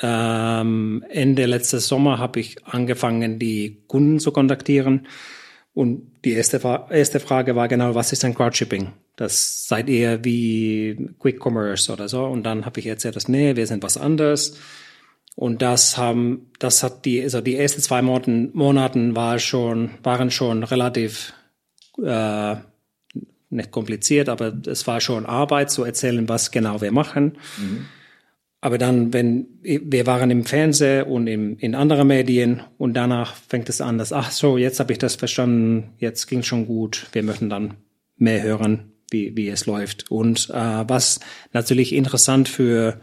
ähm, 0.00 1.04
Ende 1.08 1.46
letztes 1.46 1.88
Sommer 1.88 2.18
habe 2.18 2.40
ich 2.40 2.64
angefangen, 2.66 3.38
die 3.38 3.82
Kunden 3.86 4.18
zu 4.18 4.32
kontaktieren. 4.32 5.06
Und 5.74 6.10
die 6.24 6.32
erste, 6.32 6.60
erste 6.90 7.20
Frage 7.20 7.54
war 7.54 7.68
genau, 7.68 7.94
was 7.94 8.12
ist 8.12 8.24
ein 8.24 8.34
Crowdshipping? 8.34 8.92
Das 9.16 9.66
seid 9.66 9.88
ihr 9.88 10.24
wie 10.24 11.14
Quick 11.18 11.40
Commerce 11.44 11.92
oder 11.92 12.08
so. 12.08 12.24
Und 12.24 12.44
dann 12.44 12.66
habe 12.66 12.80
ich 12.80 12.86
erzählt, 12.86 13.16
dass 13.16 13.28
nee, 13.28 13.56
wir 13.56 13.66
sind 13.66 13.82
was 13.82 13.96
anderes. 13.96 14.58
Und 15.34 15.60
das 15.60 15.98
haben, 15.98 16.50
das 16.58 16.82
hat 16.82 17.04
die, 17.04 17.22
also 17.22 17.42
die 17.42 17.56
ersten 17.56 17.82
zwei 17.82 18.00
Monaten, 18.00 18.50
Monaten 18.54 19.16
war 19.16 19.38
schon, 19.38 19.90
waren 20.02 20.30
schon 20.30 20.62
relativ 20.62 21.34
äh, 22.02 22.56
nicht 23.50 23.70
kompliziert, 23.70 24.28
aber 24.28 24.54
es 24.66 24.86
war 24.86 25.00
schon 25.00 25.26
Arbeit 25.26 25.70
zu 25.70 25.84
erzählen, 25.84 26.28
was 26.28 26.50
genau 26.50 26.80
wir 26.80 26.92
machen. 26.92 27.38
Mhm. 27.58 27.86
Aber 28.60 28.78
dann, 28.78 29.12
wenn 29.12 29.46
wir 29.62 30.06
waren 30.06 30.30
im 30.30 30.44
Fernsehen 30.44 31.04
und 31.04 31.26
im, 31.26 31.58
in 31.58 31.74
anderen 31.74 32.08
Medien 32.08 32.62
und 32.78 32.94
danach 32.94 33.34
fängt 33.34 33.68
es 33.68 33.80
an, 33.80 33.98
dass 33.98 34.12
ach 34.12 34.30
so, 34.30 34.56
jetzt 34.56 34.80
habe 34.80 34.92
ich 34.92 34.98
das 34.98 35.14
verstanden, 35.14 35.90
jetzt 35.98 36.26
ging 36.26 36.42
schon 36.42 36.66
gut. 36.66 37.06
Wir 37.12 37.22
möchten 37.22 37.50
dann 37.50 37.74
mehr 38.16 38.42
hören, 38.42 38.92
wie, 39.10 39.36
wie 39.36 39.48
es 39.48 39.66
läuft. 39.66 40.10
Und 40.10 40.50
äh, 40.50 40.54
was 40.88 41.20
natürlich 41.52 41.92
interessant 41.92 42.48
für 42.48 43.00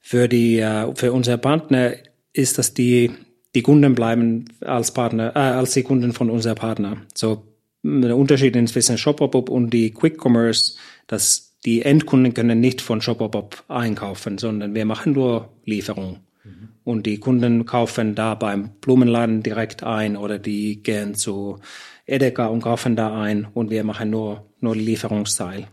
für 0.00 0.28
die 0.28 0.58
äh, 0.60 0.94
für 0.94 1.12
unsere 1.12 1.38
Partner 1.38 1.94
ist, 2.32 2.58
dass 2.58 2.72
die 2.72 3.10
die 3.54 3.62
Kunden 3.62 3.94
bleiben 3.94 4.44
als 4.60 4.92
Partner 4.92 5.34
äh, 5.34 5.40
als 5.40 5.74
die 5.74 5.82
Kunden 5.82 6.12
von 6.12 6.30
unserem 6.30 6.56
Partner. 6.56 6.98
So 7.14 7.42
der 7.82 8.16
Unterschied 8.16 8.68
zwischen 8.68 8.98
Shopopop 8.98 9.48
und 9.48 9.70
die 9.70 9.90
Quick 9.90 10.24
Commerce, 10.24 10.76
dass 11.06 11.45
die 11.66 11.82
Endkunden 11.82 12.32
können 12.32 12.60
nicht 12.60 12.80
von 12.80 13.00
Shopopop 13.00 13.64
einkaufen, 13.68 14.38
sondern 14.38 14.74
wir 14.74 14.86
machen 14.86 15.12
nur 15.12 15.50
Lieferung. 15.64 16.20
Mhm. 16.44 16.68
Und 16.84 17.06
die 17.06 17.18
Kunden 17.18 17.66
kaufen 17.66 18.14
da 18.14 18.34
beim 18.36 18.70
Blumenladen 18.80 19.42
direkt 19.42 19.82
ein 19.82 20.16
oder 20.16 20.38
die 20.38 20.82
gehen 20.82 21.16
zu 21.16 21.58
Edeka 22.06 22.46
und 22.46 22.62
kaufen 22.62 22.94
da 22.94 23.20
ein 23.20 23.48
und 23.52 23.70
wir 23.70 23.82
machen 23.82 24.10
nur, 24.10 24.46
nur 24.60 24.76
Lieferungsteil. 24.76 25.66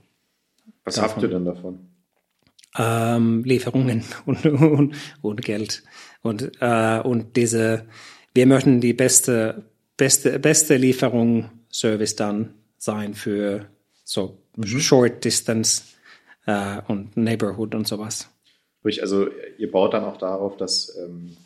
Was 0.83 0.95
davon. 0.95 1.11
habt 1.11 1.21
ihr 1.21 1.29
denn 1.29 1.45
davon? 1.45 1.79
Ähm, 2.75 3.43
Lieferungen 3.43 4.03
und, 4.25 4.45
und, 4.47 4.95
und 5.21 5.41
Geld. 5.43 5.83
Und, 6.23 6.51
äh, 6.59 6.99
und 7.01 7.35
diese, 7.35 7.85
wir 8.33 8.47
möchten 8.47 8.81
die 8.81 8.93
beste, 8.93 9.63
beste, 9.95 10.39
beste 10.39 10.75
Lieferung 10.77 11.51
Service 11.71 12.15
dann 12.15 12.55
sein 12.79 13.13
für 13.13 13.67
so 14.03 14.37
mhm. 14.55 14.79
Short 14.79 15.23
Distance 15.23 15.83
äh, 16.45 16.81
und 16.87 17.15
Neighborhood 17.17 17.75
und 17.75 17.87
sowas. 17.87 18.29
Also 19.01 19.27
ihr 19.57 19.71
baut 19.71 19.93
dann 19.93 20.03
auch 20.03 20.17
darauf, 20.17 20.57
dass 20.57 20.97
ähm, 20.97 21.37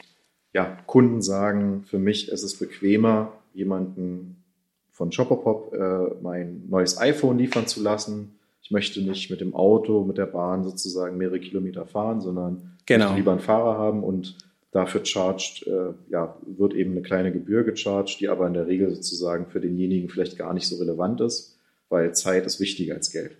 ja, 0.54 0.78
Kunden 0.88 1.22
sagen, 1.22 1.84
für 1.84 2.00
mich 2.00 2.30
ist 2.30 2.44
es 2.44 2.58
bequemer, 2.58 3.34
jemanden 3.54 4.44
von 4.92 5.12
Shopperpop 5.12 5.74
äh, 5.74 6.24
mein 6.24 6.64
neues 6.70 6.98
iPhone 6.98 7.38
liefern 7.38 7.68
zu 7.68 7.84
lassen. 7.84 8.40
Ich 8.64 8.72
möchte 8.72 9.02
nicht 9.02 9.30
mit 9.30 9.40
dem 9.40 9.54
Auto, 9.54 10.04
mit 10.04 10.18
der 10.18 10.26
Bahn 10.26 10.64
sozusagen 10.64 11.18
mehrere 11.18 11.40
Kilometer 11.40 11.86
fahren, 11.86 12.22
sondern 12.22 12.78
genau. 12.88 13.14
lieber 13.14 13.32
einen 13.32 13.40
Fahrer 13.40 13.78
haben 13.78 14.04
und 14.04 14.36
dafür 14.72 15.06
charged, 15.06 15.68
äh, 15.68 15.94
ja, 16.10 16.36
wird 16.46 16.74
eben 16.74 16.92
eine 16.92 17.02
kleine 17.02 17.32
Gebühr 17.32 17.64
gecharged, 17.64 18.20
die 18.20 18.28
aber 18.28 18.48
in 18.48 18.54
der 18.54 18.68
Regel 18.68 18.94
sozusagen 18.94 19.46
für 19.46 19.60
denjenigen 19.60 20.10
vielleicht 20.10 20.38
gar 20.38 20.54
nicht 20.54 20.68
so 20.68 20.78
relevant 20.78 21.22
ist, 21.22 21.57
weil 21.90 22.14
Zeit 22.14 22.46
ist 22.46 22.60
wichtiger 22.60 22.96
als 22.96 23.12
Geld. 23.12 23.38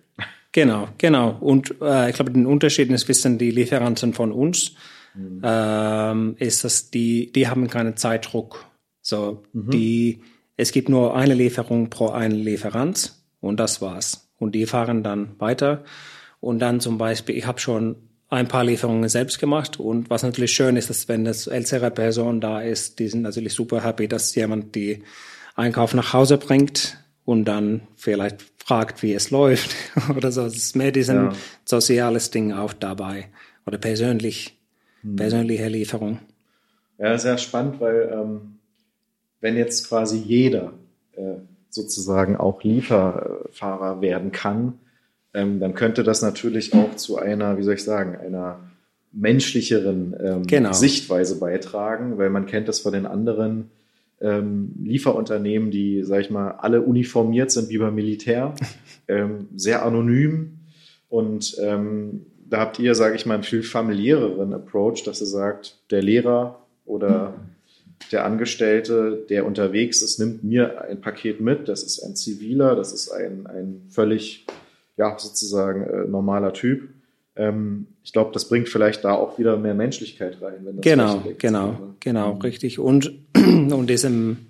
Genau, 0.52 0.88
genau. 0.98 1.36
Und 1.40 1.74
äh, 1.80 2.08
ich 2.08 2.16
glaube, 2.16 2.32
den 2.32 2.46
Unterschied 2.46 2.90
ist 2.90 3.08
wissen 3.08 3.38
die 3.38 3.50
Lieferanten 3.50 4.14
von 4.14 4.32
uns, 4.32 4.72
mhm. 5.14 5.42
ähm, 5.44 6.36
ist, 6.38 6.64
dass 6.64 6.90
die, 6.90 7.30
die 7.32 7.48
haben 7.48 7.68
keinen 7.68 7.96
Zeitdruck. 7.96 8.64
So, 9.02 9.44
mhm. 9.52 9.70
die, 9.70 10.22
es 10.56 10.72
gibt 10.72 10.88
nur 10.88 11.14
eine 11.14 11.34
Lieferung 11.34 11.90
pro 11.90 12.08
einen 12.08 12.34
Lieferant 12.34 13.14
und 13.40 13.60
das 13.60 13.82
war's. 13.82 14.30
Und 14.38 14.54
die 14.54 14.66
fahren 14.66 15.02
dann 15.02 15.38
weiter. 15.38 15.84
Und 16.40 16.60
dann 16.60 16.80
zum 16.80 16.98
Beispiel, 16.98 17.36
ich 17.36 17.46
habe 17.46 17.60
schon 17.60 17.96
ein 18.28 18.48
paar 18.48 18.64
Lieferungen 18.64 19.08
selbst 19.08 19.38
gemacht. 19.38 19.80
Und 19.80 20.10
was 20.10 20.22
natürlich 20.22 20.52
schön 20.52 20.76
ist, 20.76 20.90
dass 20.90 21.08
wenn 21.08 21.24
das 21.24 21.46
ältere 21.46 21.90
Person 21.90 22.40
da 22.40 22.60
ist, 22.60 22.98
die 22.98 23.08
sind 23.08 23.22
natürlich 23.22 23.54
super 23.54 23.82
happy, 23.82 24.06
dass 24.06 24.34
jemand 24.34 24.74
die 24.74 25.02
Einkauf 25.56 25.94
nach 25.94 26.12
Hause 26.12 26.38
bringt 26.38 26.98
und 27.28 27.44
dann 27.44 27.82
vielleicht 27.94 28.42
fragt, 28.56 29.02
wie 29.02 29.12
es 29.12 29.30
läuft 29.30 29.76
oder 30.16 30.32
so. 30.32 30.46
Es 30.46 30.56
ist 30.56 30.76
mehr 30.76 30.92
diesen 30.92 31.16
ja. 31.16 31.32
soziales 31.66 32.30
Ding 32.30 32.54
auch 32.54 32.72
dabei 32.72 33.26
oder 33.66 33.76
persönlich, 33.76 34.58
hm. 35.02 35.16
persönliche 35.16 35.68
Lieferung. 35.68 36.20
Ja, 36.96 37.18
sehr 37.18 37.36
spannend, 37.36 37.82
weil 37.82 38.10
ähm, 38.10 38.54
wenn 39.42 39.58
jetzt 39.58 39.90
quasi 39.90 40.16
jeder 40.16 40.72
äh, 41.12 41.34
sozusagen 41.68 42.38
auch 42.38 42.62
Lieferfahrer 42.62 44.00
werden 44.00 44.32
kann, 44.32 44.78
ähm, 45.34 45.60
dann 45.60 45.74
könnte 45.74 46.04
das 46.04 46.22
natürlich 46.22 46.72
auch 46.72 46.96
zu 46.96 47.18
einer, 47.18 47.58
wie 47.58 47.62
soll 47.62 47.74
ich 47.74 47.84
sagen, 47.84 48.16
einer 48.16 48.58
menschlicheren 49.12 50.16
ähm, 50.18 50.46
genau. 50.46 50.72
Sichtweise 50.72 51.38
beitragen, 51.38 52.16
weil 52.16 52.30
man 52.30 52.46
kennt 52.46 52.68
das 52.68 52.80
von 52.80 52.94
den 52.94 53.04
anderen 53.04 53.70
ähm, 54.20 54.72
Lieferunternehmen, 54.82 55.70
die, 55.70 56.02
sag 56.02 56.20
ich 56.20 56.30
mal, 56.30 56.52
alle 56.52 56.82
uniformiert 56.82 57.50
sind 57.50 57.68
wie 57.68 57.78
beim 57.78 57.94
Militär, 57.94 58.54
ähm, 59.08 59.48
sehr 59.54 59.84
anonym 59.84 60.58
und 61.08 61.56
ähm, 61.60 62.26
da 62.50 62.60
habt 62.60 62.78
ihr, 62.78 62.94
sage 62.94 63.14
ich 63.16 63.26
mal, 63.26 63.34
einen 63.34 63.42
viel 63.42 63.62
familiäreren 63.62 64.52
Approach, 64.54 65.04
dass 65.04 65.20
ihr 65.20 65.26
sagt, 65.26 65.76
der 65.90 66.02
Lehrer 66.02 66.62
oder 66.86 67.34
der 68.12 68.24
Angestellte, 68.24 69.26
der 69.28 69.44
unterwegs 69.44 70.02
ist, 70.02 70.18
nimmt 70.18 70.44
mir 70.44 70.82
ein 70.82 71.00
Paket 71.00 71.40
mit. 71.40 71.68
Das 71.68 71.82
ist 71.82 72.00
ein 72.02 72.16
ziviler, 72.16 72.74
das 72.74 72.92
ist 72.92 73.10
ein, 73.10 73.46
ein 73.46 73.82
völlig 73.90 74.46
ja, 74.96 75.16
sozusagen 75.18 75.82
äh, 75.82 76.08
normaler 76.08 76.52
Typ. 76.52 76.88
Ähm, 77.36 77.88
ich 78.02 78.12
glaube, 78.12 78.32
das 78.32 78.48
bringt 78.48 78.68
vielleicht 78.68 79.04
da 79.04 79.12
auch 79.12 79.38
wieder 79.38 79.56
mehr 79.56 79.74
Menschlichkeit 79.74 80.40
rein. 80.40 80.60
Wenn 80.64 80.76
das 80.76 80.82
genau, 80.82 81.22
genau, 81.38 81.66
ne? 81.66 81.94
genau, 82.00 82.34
mhm. 82.34 82.40
richtig. 82.40 82.78
Und, 82.78 83.12
und 83.72 83.88
diesem, 83.88 84.46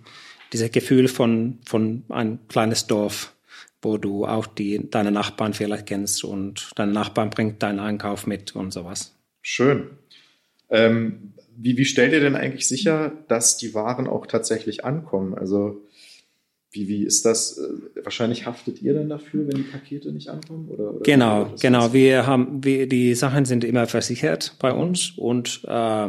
dieser 0.52 0.68
Gefühl 0.68 1.08
von, 1.08 1.58
von 1.66 2.04
ein 2.08 2.38
kleines 2.48 2.86
Dorf, 2.86 3.34
wo 3.82 3.98
du 3.98 4.26
auch 4.26 4.46
die, 4.46 4.88
deine 4.90 5.12
Nachbarn 5.12 5.54
vielleicht 5.54 5.86
kennst 5.86 6.24
und 6.24 6.70
dein 6.76 6.92
Nachbarn 6.92 7.30
bringt 7.30 7.62
deinen 7.62 7.80
Einkauf 7.80 8.26
mit 8.26 8.56
und 8.56 8.72
sowas. 8.72 9.14
Schön. 9.42 9.90
Ähm, 10.70 11.32
wie, 11.56 11.76
wie 11.76 11.84
stellt 11.84 12.12
ihr 12.12 12.20
denn 12.20 12.36
eigentlich 12.36 12.68
sicher, 12.68 13.12
dass 13.28 13.56
die 13.56 13.74
Waren 13.74 14.06
auch 14.06 14.26
tatsächlich 14.26 14.84
ankommen? 14.84 15.34
Also 15.34 15.82
wie, 16.70 16.88
wie 16.88 17.04
ist 17.04 17.24
das? 17.24 17.58
Äh, 17.58 18.04
wahrscheinlich 18.04 18.46
haftet 18.46 18.82
ihr 18.82 18.94
dann 18.94 19.08
dafür, 19.08 19.48
wenn 19.48 19.56
die 19.56 19.62
Pakete 19.62 20.12
nicht 20.12 20.28
ankommen? 20.28 20.68
Oder, 20.68 20.94
oder 20.94 21.00
genau, 21.00 21.52
genau. 21.60 21.92
Wir 21.92 22.26
haben, 22.26 22.62
wir, 22.62 22.88
die 22.88 23.14
Sachen 23.14 23.44
sind 23.44 23.64
immer 23.64 23.86
versichert 23.86 24.54
bei 24.58 24.72
uns 24.72 25.12
und 25.16 25.62
äh, 25.66 26.08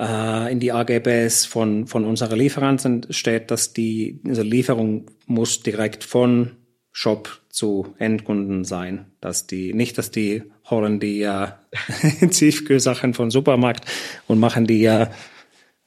äh, 0.00 0.50
in 0.50 0.60
die 0.60 0.72
AGBs 0.72 1.44
von, 1.44 1.86
von 1.86 2.04
unseren 2.04 2.38
Lieferanten 2.38 3.06
steht, 3.10 3.50
dass 3.50 3.72
die 3.72 4.20
also 4.26 4.42
Lieferung 4.42 5.10
muss 5.26 5.62
direkt 5.62 6.04
von 6.04 6.52
Shop 6.90 7.28
zu 7.50 7.94
Endkunden 7.98 8.64
sein. 8.64 9.06
Dass 9.20 9.46
die, 9.46 9.74
nicht, 9.74 9.98
dass 9.98 10.10
die 10.10 10.42
holen 10.68 11.00
die 11.00 11.22
äh, 11.22 11.48
Tiefkühlsachen 12.30 13.14
von 13.14 13.30
Supermarkt 13.30 13.84
und 14.26 14.40
machen 14.40 14.66
die 14.66 14.84
äh, 14.84 15.06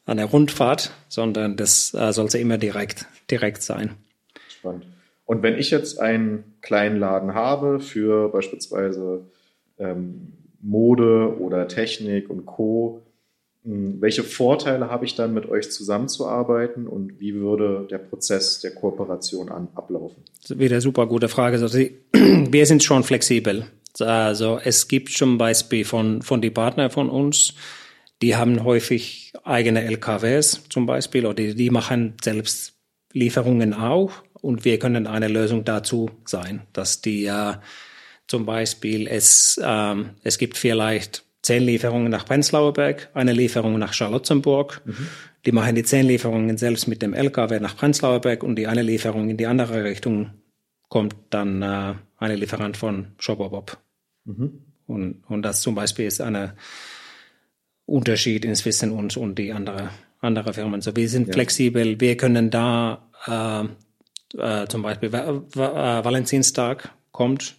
an 0.06 0.18
der 0.18 0.28
Rundfahrt, 0.28 0.92
sondern 1.08 1.58
das 1.58 1.94
äh, 1.94 2.14
sollte 2.14 2.38
immer 2.38 2.58
direkt, 2.58 3.08
direkt 3.32 3.64
sein. 3.64 3.96
Spannend. 4.50 4.86
Und 5.26 5.42
wenn 5.42 5.58
ich 5.58 5.72
jetzt 5.72 6.00
einen 6.00 6.56
kleinen 6.62 7.00
Laden 7.00 7.34
habe 7.34 7.80
für 7.80 8.30
beispielsweise 8.30 9.26
ähm, 9.80 10.34
Mode 10.62 11.38
oder 11.40 11.68
Technik 11.68 12.30
und 12.30 12.46
Co., 12.46 13.02
welche 13.66 14.24
Vorteile 14.24 14.90
habe 14.90 15.06
ich 15.06 15.16
dann 15.16 15.34
mit 15.34 15.48
euch 15.48 15.72
zusammenzuarbeiten 15.72 16.86
und 16.88 17.20
wie 17.20 17.36
würde 17.36 17.88
der 17.90 17.98
Prozess 17.98 18.60
der 18.60 18.72
Kooperation 18.72 19.50
an, 19.50 19.70
ablaufen? 19.76 20.24
Wieder 20.50 20.82
super 20.82 21.08
gute 21.08 21.30
Frage. 21.30 21.58
Also, 21.58 21.78
wir 22.14 22.66
sind 22.66 22.84
schon 22.84 23.04
flexibel. 23.04 23.66
Also 24.00 24.60
es 24.62 24.88
gibt 24.88 25.10
zum 25.10 25.38
Beispiel 25.38 25.86
von, 25.86 26.22
von 26.24 26.42
die 26.42 26.50
Partner 26.50 26.90
von 26.90 27.10
uns, 27.10 27.54
die 28.22 28.36
haben 28.36 28.64
häufig 28.64 29.34
eigene 29.44 29.84
LKWs 29.84 30.64
zum 30.70 30.86
Beispiel 30.86 31.26
oder 31.26 31.44
die, 31.44 31.70
machen 31.70 32.16
selbst 32.22 32.74
Lieferungen 33.12 33.74
auch 33.74 34.12
und 34.42 34.66
wir 34.66 34.80
können 34.80 35.08
eine 35.08 35.28
Lösung 35.28 35.64
dazu 35.64 36.10
sein, 36.26 36.64
dass 36.74 37.02
die 37.02 37.24
ja 37.24 37.62
zum 38.28 38.46
Beispiel 38.46 39.08
es, 39.08 39.60
ähm, 39.64 40.12
es 40.24 40.38
gibt 40.38 40.58
vielleicht 40.58 41.24
zehn 41.44 41.64
Lieferungen 41.64 42.10
nach 42.10 42.26
Prenzlauer 42.26 42.74
Berg, 42.74 43.10
eine 43.14 43.34
Lieferung 43.34 43.78
nach 43.78 43.94
Charlottenburg. 43.94 44.82
Mhm. 44.86 45.08
Die 45.46 45.52
machen 45.52 45.76
die 45.76 45.84
zehn 45.84 46.08
Lieferungen 46.08 46.58
selbst 46.58 46.88
mit 46.88 47.02
dem 47.02 47.14
LKW 47.14 47.60
nach 47.60 47.76
Prenzlauer 47.76 48.22
Berg 48.22 48.44
und 48.44 48.56
die 48.56 48.66
eine 48.66 48.82
Lieferung 48.82 49.30
in 49.30 49.38
die 49.38 49.46
andere 49.46 49.84
Richtung 49.84 50.32
kommt 50.88 51.16
dann 51.30 51.62
äh, 51.62 51.94
eine 52.18 52.36
Lieferant 52.36 52.78
von 52.78 53.08
Shopperbob. 53.18 53.78
Mhm. 54.26 54.64
Und, 54.88 55.24
und 55.28 55.42
das 55.44 55.62
zum 55.62 55.76
Beispiel 55.76 56.06
ist 56.06 56.22
eine 56.22 56.56
Unterschied 57.86 58.46
inzwischen 58.46 58.92
uns 58.92 59.18
und 59.18 59.38
die 59.38 59.52
andere, 59.52 59.90
andere 60.20 60.54
Firmen. 60.54 60.82
So, 60.82 60.96
wir 60.96 61.10
sind 61.10 61.28
ja. 61.28 61.34
flexibel, 61.34 62.00
wir 62.00 62.16
können 62.16 62.50
da 62.50 63.10
äh, 63.28 63.66
äh, 64.38 64.68
zum 64.68 64.82
Beispiel 64.82 65.12
Valentinstag 65.12 66.94
kommt 67.12 67.56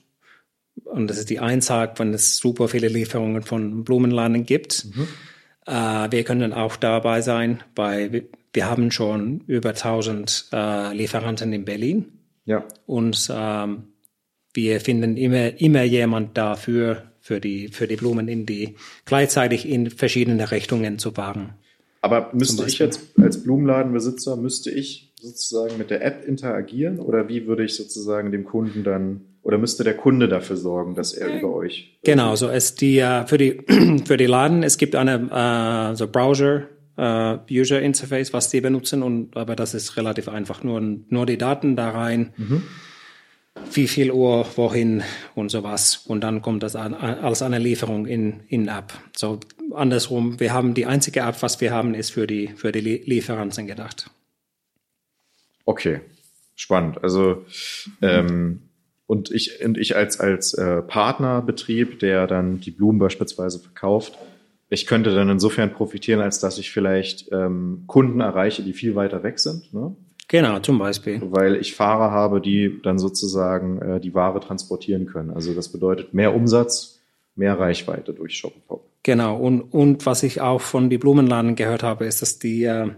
und 0.82 1.08
das 1.08 1.18
ist 1.18 1.30
die 1.30 1.38
ein 1.38 1.60
Tag, 1.60 1.98
wenn 1.98 2.14
es 2.14 2.36
super 2.36 2.68
viele 2.68 2.88
Lieferungen 2.88 3.42
von 3.42 3.84
Blumenladen 3.84 4.44
gibt. 4.44 4.86
Mhm. 4.86 5.08
Äh, 5.66 6.10
wir 6.10 6.24
können 6.24 6.52
auch 6.52 6.76
dabei 6.76 7.20
sein, 7.20 7.62
weil 7.74 8.28
wir 8.52 8.70
haben 8.70 8.90
schon 8.90 9.40
über 9.46 9.70
1000 9.70 10.48
äh, 10.52 10.94
Lieferanten 10.94 11.52
in 11.52 11.64
Berlin. 11.64 12.12
Ja. 12.44 12.64
Und 12.86 13.30
ähm, 13.32 13.84
wir 14.52 14.80
finden 14.80 15.16
immer, 15.16 15.60
immer 15.60 15.82
jemand 15.82 16.36
dafür 16.36 17.10
für 17.20 17.40
die, 17.40 17.68
für 17.68 17.88
die 17.88 17.96
Blumen 17.96 18.28
in 18.28 18.46
die, 18.46 18.76
gleichzeitig 19.04 19.68
in 19.68 19.90
verschiedene 19.90 20.50
Richtungen 20.50 20.98
zu 20.98 21.16
wagen. 21.16 21.54
Aber 22.02 22.30
müsste 22.34 22.66
ich 22.66 22.78
jetzt 22.78 23.18
als 23.18 23.42
Blumenladenbesitzer, 23.42 24.36
müsste 24.36 24.70
ich 24.70 25.14
sozusagen 25.20 25.78
mit 25.78 25.88
der 25.90 26.04
App 26.04 26.28
interagieren 26.28 27.00
oder 27.00 27.28
wie 27.30 27.46
würde 27.46 27.64
ich 27.64 27.74
sozusagen 27.76 28.30
dem 28.30 28.44
Kunden 28.44 28.84
dann 28.84 29.22
oder 29.44 29.58
müsste 29.58 29.84
der 29.84 29.96
Kunde 29.96 30.26
dafür 30.26 30.56
sorgen, 30.56 30.94
dass 30.94 31.12
er 31.12 31.38
über 31.38 31.54
euch? 31.54 31.98
Genau, 32.02 32.34
so 32.34 32.48
ist 32.48 32.80
die 32.80 32.98
äh, 32.98 33.26
für 33.26 33.38
die 33.38 33.62
für 34.06 34.16
die 34.16 34.26
Laden. 34.26 34.62
Es 34.62 34.78
gibt 34.78 34.96
eine 34.96 35.92
äh, 35.92 35.94
so 35.94 36.08
Browser 36.08 36.62
äh, 36.96 37.38
User 37.50 37.80
Interface, 37.80 38.32
was 38.32 38.48
die 38.48 38.60
benutzen 38.60 39.02
und 39.02 39.36
aber 39.36 39.54
das 39.54 39.74
ist 39.74 39.96
relativ 39.96 40.28
einfach. 40.28 40.64
Nur 40.64 40.80
nur 40.80 41.26
die 41.26 41.38
Daten 41.38 41.76
da 41.76 41.90
rein. 41.90 42.32
Mhm 42.36 42.62
wie 43.72 43.86
viel 43.86 44.10
Uhr, 44.10 44.46
wohin 44.56 45.02
und 45.34 45.50
sowas. 45.50 46.04
Und 46.06 46.22
dann 46.22 46.42
kommt 46.42 46.62
das 46.62 46.76
an, 46.76 46.94
als 46.94 47.42
eine 47.42 47.58
Lieferung 47.58 48.06
in, 48.06 48.40
in 48.48 48.68
App. 48.68 48.92
So 49.16 49.40
andersrum, 49.72 50.40
wir 50.40 50.52
haben 50.52 50.74
die 50.74 50.86
einzige 50.86 51.20
App, 51.20 51.40
was 51.40 51.60
wir 51.60 51.72
haben, 51.72 51.94
ist 51.94 52.10
für 52.10 52.26
die, 52.26 52.48
für 52.48 52.72
die 52.72 52.80
Lieferanten 52.80 53.66
gedacht. 53.66 54.10
Okay, 55.64 56.00
spannend. 56.56 57.02
Also, 57.02 57.46
ähm, 58.02 58.62
und 59.06 59.30
ich, 59.30 59.64
und 59.64 59.78
ich 59.78 59.96
als, 59.96 60.20
als 60.20 60.54
äh, 60.54 60.82
Partnerbetrieb, 60.82 61.98
der 61.98 62.26
dann 62.26 62.60
die 62.60 62.70
Blumen 62.70 62.98
beispielsweise 62.98 63.58
verkauft, 63.58 64.18
ich 64.70 64.86
könnte 64.86 65.14
dann 65.14 65.28
insofern 65.28 65.72
profitieren, 65.72 66.20
als 66.20 66.40
dass 66.40 66.58
ich 66.58 66.70
vielleicht 66.70 67.30
ähm, 67.32 67.84
Kunden 67.86 68.20
erreiche, 68.20 68.62
die 68.62 68.72
viel 68.72 68.94
weiter 68.94 69.22
weg 69.22 69.38
sind. 69.38 69.72
Ne? 69.72 69.94
Genau, 70.28 70.58
zum 70.58 70.78
Beispiel. 70.78 71.20
Weil 71.22 71.56
ich 71.56 71.74
Fahrer 71.74 72.10
habe, 72.10 72.40
die 72.40 72.80
dann 72.82 72.98
sozusagen 72.98 73.80
äh, 73.80 74.00
die 74.00 74.14
Ware 74.14 74.40
transportieren 74.40 75.06
können. 75.06 75.30
Also 75.30 75.54
das 75.54 75.70
bedeutet 75.70 76.14
mehr 76.14 76.34
Umsatz, 76.34 77.00
mehr 77.36 77.58
Reichweite 77.58 78.14
durch 78.14 78.36
Shoppop. 78.36 78.88
Genau, 79.02 79.36
und, 79.36 79.60
und 79.60 80.06
was 80.06 80.22
ich 80.22 80.40
auch 80.40 80.62
von 80.62 80.88
die 80.88 80.98
Blumenladen 80.98 81.56
gehört 81.56 81.82
habe, 81.82 82.06
ist, 82.06 82.22
dass 82.22 82.38
die, 82.38 82.64
äh, 82.64 82.88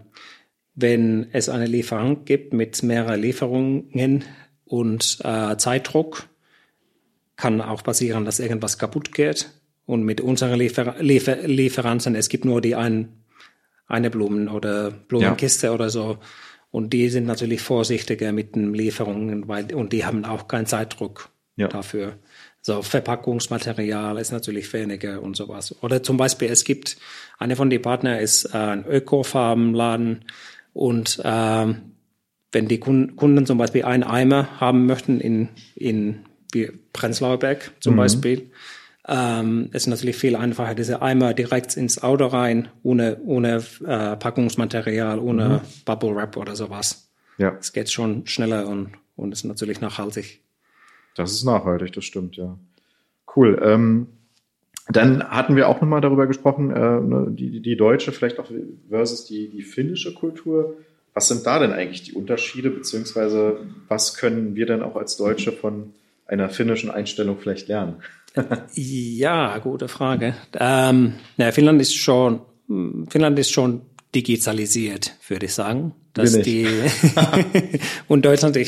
wenn 0.76 1.26
es 1.32 1.48
eine 1.48 1.66
Lieferung 1.66 2.24
gibt 2.24 2.52
mit 2.52 2.80
mehreren 2.84 3.20
Lieferungen 3.20 3.88
und 4.66 5.18
äh, 5.24 5.56
Zeitdruck, 5.56 6.28
kann 7.36 7.60
auch 7.60 7.82
passieren, 7.82 8.24
dass 8.24 8.40
irgendwas 8.40 8.78
kaputt 8.78 9.12
geht. 9.12 9.50
Und 9.84 10.02
mit 10.02 10.20
unseren 10.20 10.58
Liefer 10.58 10.96
Liefer 10.98 11.36
Lieferanten, 11.46 12.14
es 12.14 12.28
gibt 12.28 12.44
nur 12.44 12.60
die 12.60 12.74
ein, 12.74 13.08
eine 13.86 14.10
Blumen- 14.10 14.48
oder 14.48 14.90
Blumenkiste 14.90 15.68
ja. 15.68 15.72
oder 15.72 15.90
so 15.90 16.18
und 16.76 16.92
die 16.92 17.08
sind 17.08 17.26
natürlich 17.26 17.62
vorsichtiger 17.62 18.32
mit 18.32 18.54
den 18.54 18.74
Lieferungen, 18.74 19.48
weil, 19.48 19.74
und 19.74 19.94
die 19.94 20.04
haben 20.04 20.26
auch 20.26 20.46
keinen 20.46 20.66
Zeitdruck 20.66 21.30
ja. 21.56 21.68
dafür. 21.68 22.18
So 22.60 22.82
Verpackungsmaterial 22.82 24.18
ist 24.18 24.30
natürlich 24.30 24.70
weniger 24.74 25.22
und 25.22 25.36
sowas. 25.36 25.74
Oder 25.82 26.02
zum 26.02 26.18
Beispiel, 26.18 26.50
es 26.50 26.64
gibt, 26.64 26.98
eine 27.38 27.56
von 27.56 27.70
den 27.70 27.80
Partnern 27.80 28.18
ist 28.18 28.46
äh, 28.46 28.58
ein 28.58 28.84
Ökofarbenladen 28.84 30.26
und 30.74 31.18
äh, 31.24 31.74
wenn 32.56 32.68
die 32.68 32.80
Kunden 32.80 33.44
zum 33.44 33.58
Beispiel 33.58 33.84
einen 33.84 34.02
Eimer 34.02 34.58
haben 34.58 34.86
möchten 34.86 35.20
in, 35.20 35.50
in 35.74 36.20
Prenzlauer 36.94 37.38
Berg 37.38 37.72
zum 37.80 37.92
mhm. 37.92 37.98
Beispiel, 37.98 38.50
ähm, 39.06 39.68
es 39.72 39.82
ist 39.82 39.88
natürlich 39.88 40.16
viel 40.16 40.36
einfacher, 40.36 40.74
diese 40.74 41.02
Eimer 41.02 41.34
direkt 41.34 41.76
ins 41.76 42.02
Auto 42.02 42.24
rein, 42.24 42.68
ohne, 42.82 43.18
ohne 43.26 43.62
äh, 43.86 44.16
Packungsmaterial, 44.16 45.18
ohne 45.18 45.48
mhm. 45.48 45.60
Bubble 45.84 46.16
Wrap 46.16 46.38
oder 46.38 46.56
sowas. 46.56 47.10
Ja. 47.36 47.54
Es 47.60 47.74
geht 47.74 47.92
schon 47.92 48.26
schneller 48.26 48.66
und, 48.66 48.92
und 49.16 49.32
ist 49.32 49.44
natürlich 49.44 49.82
nachhaltig. 49.82 50.40
Das 51.14 51.32
ist 51.32 51.44
nachhaltig, 51.44 51.92
das 51.92 52.06
stimmt, 52.06 52.36
ja. 52.36 52.58
Cool. 53.36 53.60
Ähm, 53.62 54.06
dann 54.88 55.22
hatten 55.28 55.56
wir 55.56 55.68
auch 55.68 55.82
nochmal 55.82 56.00
darüber 56.00 56.26
gesprochen, 56.26 56.70
äh, 56.70 57.00
ne, 57.00 57.26
die, 57.28 57.60
die 57.60 57.76
deutsche 57.76 58.12
vielleicht 58.12 58.38
auch 58.38 58.50
versus 58.88 59.26
die, 59.26 59.50
die 59.50 59.62
finnische 59.62 60.14
Kultur. 60.14 60.78
Was 61.16 61.28
sind 61.28 61.46
da 61.46 61.58
denn 61.58 61.72
eigentlich 61.72 62.02
die 62.02 62.12
Unterschiede, 62.12 62.68
beziehungsweise 62.68 63.60
was 63.88 64.18
können 64.18 64.54
wir 64.54 64.66
denn 64.66 64.82
auch 64.82 64.96
als 64.96 65.16
Deutsche 65.16 65.50
von 65.50 65.94
einer 66.26 66.50
finnischen 66.50 66.90
Einstellung 66.90 67.38
vielleicht 67.40 67.68
lernen? 67.68 68.02
ja, 68.74 69.56
gute 69.56 69.88
Frage. 69.88 70.34
Ähm, 70.60 71.14
ja, 71.38 71.52
Finnland 71.52 71.80
ist 71.80 71.94
schon, 71.96 72.42
Finnland 73.08 73.38
ist 73.38 73.50
schon 73.50 73.80
digitalisiert, 74.14 75.16
würde 75.26 75.46
ich 75.46 75.54
sagen. 75.54 75.94
Dass 76.12 76.38
die 76.38 76.68
und 78.08 78.26
Deutschland 78.26 78.58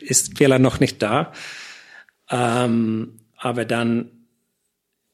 ist 0.00 0.38
vielleicht 0.38 0.62
noch 0.62 0.80
nicht 0.80 1.02
da. 1.02 1.34
Ähm, 2.30 3.18
aber 3.36 3.66
dann 3.66 4.17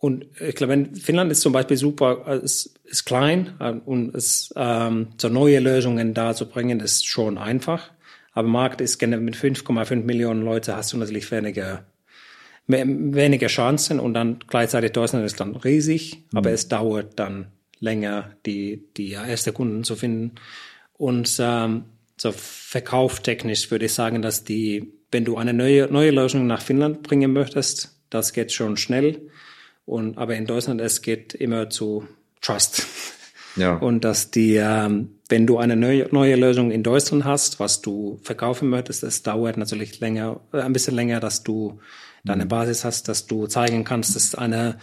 und 0.04 0.26
ich 0.38 0.54
glaube, 0.54 0.86
Finnland 1.00 1.32
ist 1.32 1.40
zum 1.40 1.54
Beispiel 1.54 1.78
super, 1.78 2.38
ist, 2.42 2.78
ist 2.84 3.06
klein 3.06 3.54
äh, 3.58 3.72
und 3.72 4.14
es 4.14 4.52
ähm, 4.54 5.08
so 5.16 5.30
neue 5.30 5.60
Lösungen 5.60 6.12
da 6.12 6.34
zu 6.34 6.46
bringen, 6.46 6.80
ist 6.80 7.06
schon 7.06 7.38
einfach. 7.38 7.90
Aber 8.34 8.46
Markt 8.46 8.82
ist 8.82 9.00
mit 9.00 9.34
5,5 9.34 10.02
Millionen 10.02 10.42
Leute 10.42 10.76
hast 10.76 10.92
du 10.92 10.98
natürlich 10.98 11.30
weniger 11.30 11.86
weniger 12.66 13.46
Chancen 13.46 13.98
und 13.98 14.12
dann 14.12 14.40
gleichzeitig 14.46 14.92
Deutschland 14.92 15.24
ist 15.24 15.40
dann 15.40 15.56
riesig, 15.56 16.18
mhm. 16.32 16.38
aber 16.38 16.50
es 16.50 16.68
dauert 16.68 17.18
dann 17.18 17.46
länger, 17.80 18.36
die, 18.44 18.84
die 18.98 19.12
erste 19.12 19.52
Kunden 19.52 19.84
zu 19.84 19.96
finden. 19.96 20.32
Und 20.98 21.34
ähm, 21.40 21.84
so 22.18 22.30
verkauftechnisch 22.30 23.70
würde 23.70 23.86
ich 23.86 23.94
sagen, 23.94 24.20
dass 24.20 24.44
die, 24.44 24.92
wenn 25.10 25.24
du 25.24 25.38
eine 25.38 25.54
neue, 25.54 25.90
neue 25.90 26.10
Lösung 26.10 26.46
nach 26.46 26.60
Finnland 26.60 27.02
bringen 27.02 27.32
möchtest, 27.32 27.98
das 28.10 28.34
geht 28.34 28.52
schon 28.52 28.76
schnell. 28.76 29.30
Und, 29.86 30.18
aber 30.18 30.34
in 30.34 30.46
Deutschland, 30.46 30.80
es 30.80 31.02
geht 31.02 31.34
immer 31.34 31.70
zu 31.70 32.06
Trust. 32.40 32.86
Ja. 33.56 33.74
Und 33.78 34.04
dass 34.04 34.30
die, 34.30 34.56
ähm, 34.56 35.16
wenn 35.28 35.46
du 35.46 35.58
eine 35.58 35.76
neue, 35.76 36.08
neue 36.10 36.36
Lösung 36.36 36.70
in 36.70 36.82
Deutschland 36.82 37.24
hast, 37.24 37.60
was 37.60 37.82
du 37.82 38.18
verkaufen 38.22 38.68
möchtest, 38.68 39.02
es 39.02 39.22
dauert 39.22 39.56
natürlich 39.56 40.00
länger, 40.00 40.40
äh, 40.52 40.60
ein 40.60 40.72
bisschen 40.72 40.94
länger, 40.94 41.20
dass 41.20 41.42
du 41.42 41.80
deine 42.24 42.44
mhm. 42.44 42.48
Basis 42.48 42.84
hast, 42.84 43.08
dass 43.08 43.26
du 43.26 43.46
zeigen 43.46 43.84
kannst, 43.84 44.16
dass 44.16 44.34
eine 44.34 44.78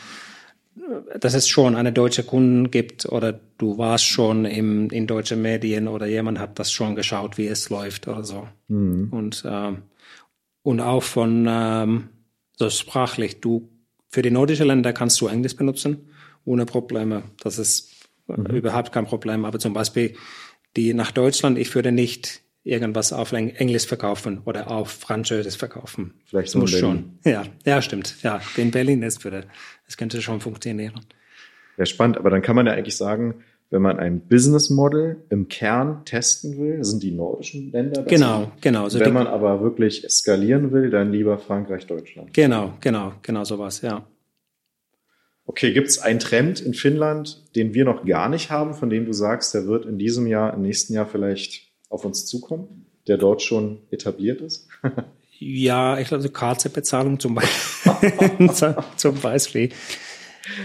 dass 1.20 1.34
es 1.34 1.48
schon 1.48 1.76
eine 1.76 1.92
deutsche 1.92 2.24
Kunden 2.24 2.72
gibt 2.72 3.06
oder 3.06 3.40
du 3.58 3.78
warst 3.78 4.06
schon 4.06 4.46
im, 4.46 4.90
in 4.90 5.06
deutsche 5.06 5.36
Medien 5.36 5.88
oder 5.88 6.06
jemand 6.06 6.40
hat 6.40 6.60
das 6.60 6.72
schon 6.72 6.96
geschaut, 6.96 7.38
wie 7.38 7.48
es 7.48 7.70
läuft 7.70 8.08
oder 8.08 8.24
so. 8.24 8.48
Mhm. 8.68 9.10
Und, 9.12 9.44
ähm, 9.46 9.84
und 10.64 10.80
auch 10.80 11.04
von 11.04 11.46
ähm, 11.50 12.10
so 12.56 12.70
sprachlich, 12.70 13.42
du 13.42 13.70
für 14.12 14.22
die 14.22 14.32
nordischen 14.32 14.68
Länder 14.68 14.94
kannst 14.94 15.20
du 15.22 15.28
Englisch 15.28 15.56
benutzen, 15.56 16.10
ohne 16.46 16.66
Probleme. 16.66 17.24
Das 17.42 17.58
ist 17.58 17.94
mhm. 18.28 18.46
überhaupt 18.48 18.92
kein 18.92 19.06
Problem. 19.06 19.46
Aber 19.46 19.60
zum 19.60 19.74
Beispiel 19.74 20.16
die 20.76 20.94
nach 20.94 21.12
Deutschland, 21.12 21.58
ich 21.58 21.74
würde 21.76 21.92
nicht 21.92 22.42
irgendwas 22.64 23.12
auf 23.12 23.32
Englisch 23.32 23.88
verkaufen 23.88 24.42
oder 24.46 24.70
auf 24.70 24.92
Französisch 24.92 25.58
verkaufen. 25.58 26.14
Vielleicht 26.26 26.50
so 26.50 26.60
muss 26.60 26.72
schon. 26.72 27.18
Ja, 27.24 27.44
ja, 27.66 27.82
stimmt. 27.82 28.18
Ja, 28.22 28.40
in 28.56 28.72
Berlin 28.72 29.02
ist 29.02 29.24
würde, 29.24 29.48
es 29.88 29.98
könnte 29.98 30.22
schon 30.22 30.42
funktionieren. 30.42 31.02
Ja, 31.78 31.86
spannend. 31.86 32.18
Aber 32.18 32.30
dann 32.30 32.42
kann 32.42 32.56
man 32.56 32.68
ja 32.68 32.74
eigentlich 32.74 32.98
sagen, 32.98 33.44
wenn 33.72 33.82
man 33.82 34.00
ein 34.00 34.20
Business 34.20 34.70
Model 34.70 35.24
im 35.30 35.48
Kern 35.48 36.04
testen 36.04 36.58
will, 36.58 36.84
sind 36.84 37.02
die 37.02 37.12
nordischen 37.12 37.72
Länder. 37.72 38.04
Genau, 38.04 38.52
genau. 38.60 38.90
So 38.90 39.00
wenn 39.00 39.14
man 39.14 39.28
aber 39.28 39.62
wirklich 39.62 40.06
skalieren 40.10 40.74
will, 40.74 40.90
dann 40.90 41.12
lieber 41.12 41.40
Frankreich, 41.40 41.88
Deutschland. 41.88 42.34
Genau, 42.34 42.74
genau, 42.82 43.14
genau 43.22 43.46
sowas, 43.46 43.82
ja. 43.82 44.06
Okay, 45.46 45.74
gibt 45.74 45.88
es 45.88 46.00
einen 46.00 46.20
Trend 46.20 46.60
in 46.60 46.74
Finnland, 46.74 47.56
den 47.56 47.74
wir 47.74 47.86
noch 47.86 48.06
gar 48.06 48.30
nicht 48.30 48.52
haben, 48.52 48.74
von 48.74 48.90
dem 48.90 49.06
du 49.06 49.14
sagst, 49.14 49.54
der 49.54 49.66
wird 49.68 49.86
in 49.86 49.98
diesem 49.98 50.28
Jahr, 50.28 50.54
im 50.54 50.62
nächsten 50.62 50.94
Jahr 50.94 51.08
vielleicht 51.08 51.72
auf 51.90 52.04
uns 52.04 52.26
zukommen, 52.26 52.86
der 53.08 53.18
dort 53.18 53.42
schon 53.42 53.80
etabliert 53.90 54.42
ist? 54.42 54.68
ja, 55.40 55.98
ich 55.98 56.10
glaube, 56.10 56.28
Kartebezahlung 56.30 57.20
zum 57.22 57.36
Beispiel. 57.36 58.50
zum 58.98 59.16
Beispiel. 59.16 59.70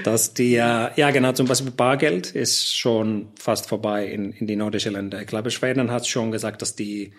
Dass 0.05 0.35
die, 0.35 0.53
ja 0.53 1.11
genau, 1.11 1.33
zum 1.33 1.47
Beispiel 1.47 1.73
Bargeld 1.73 2.31
ist 2.31 2.77
schon 2.77 3.29
fast 3.39 3.69
vorbei 3.69 4.07
in, 4.07 4.33
in 4.33 4.47
die 4.47 4.57
nordischen 4.57 4.93
Länder. 4.93 5.21
Ich 5.21 5.27
glaube, 5.27 5.51
Schweden 5.51 5.91
hat 5.91 6.07
schon 6.07 6.31
gesagt, 6.31 6.63
dass 6.63 6.77
die, 6.77 7.13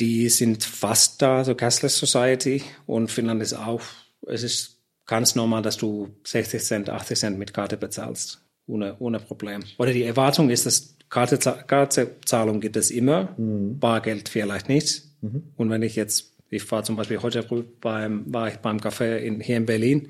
die 0.00 0.28
sind 0.28 0.64
fast 0.64 1.22
da, 1.22 1.44
so 1.44 1.54
Cashless 1.54 1.98
Society 1.98 2.62
und 2.86 3.10
Finnland 3.10 3.42
ist 3.42 3.54
auch, 3.54 3.82
es 4.26 4.42
ist 4.42 4.78
ganz 5.06 5.34
normal, 5.34 5.62
dass 5.62 5.76
du 5.76 6.08
60 6.24 6.62
Cent, 6.62 6.90
80 6.90 7.18
Cent 7.18 7.38
mit 7.38 7.52
Karte 7.52 7.76
bezahlst. 7.76 8.40
Ohne, 8.66 8.96
ohne 9.00 9.18
Problem. 9.18 9.64
Oder 9.78 9.92
die 9.92 10.04
Erwartung 10.04 10.48
ist, 10.48 10.66
dass 10.66 10.96
Kartezahlung 11.08 12.60
gibt 12.60 12.76
es 12.76 12.90
immer, 12.90 13.34
mhm. 13.36 13.78
Bargeld 13.78 14.28
vielleicht 14.28 14.68
nicht. 14.68 15.02
Mhm. 15.20 15.52
Und 15.56 15.68
wenn 15.68 15.82
ich 15.82 15.96
jetzt, 15.96 16.36
ich 16.48 16.70
war 16.70 16.84
zum 16.84 16.96
Beispiel 16.96 17.20
heute 17.20 17.42
früh 17.42 17.64
beim, 17.80 18.32
war 18.32 18.48
ich 18.48 18.56
beim 18.56 18.78
Café 18.78 19.16
in, 19.16 19.40
hier 19.40 19.56
in 19.56 19.66
Berlin 19.66 20.08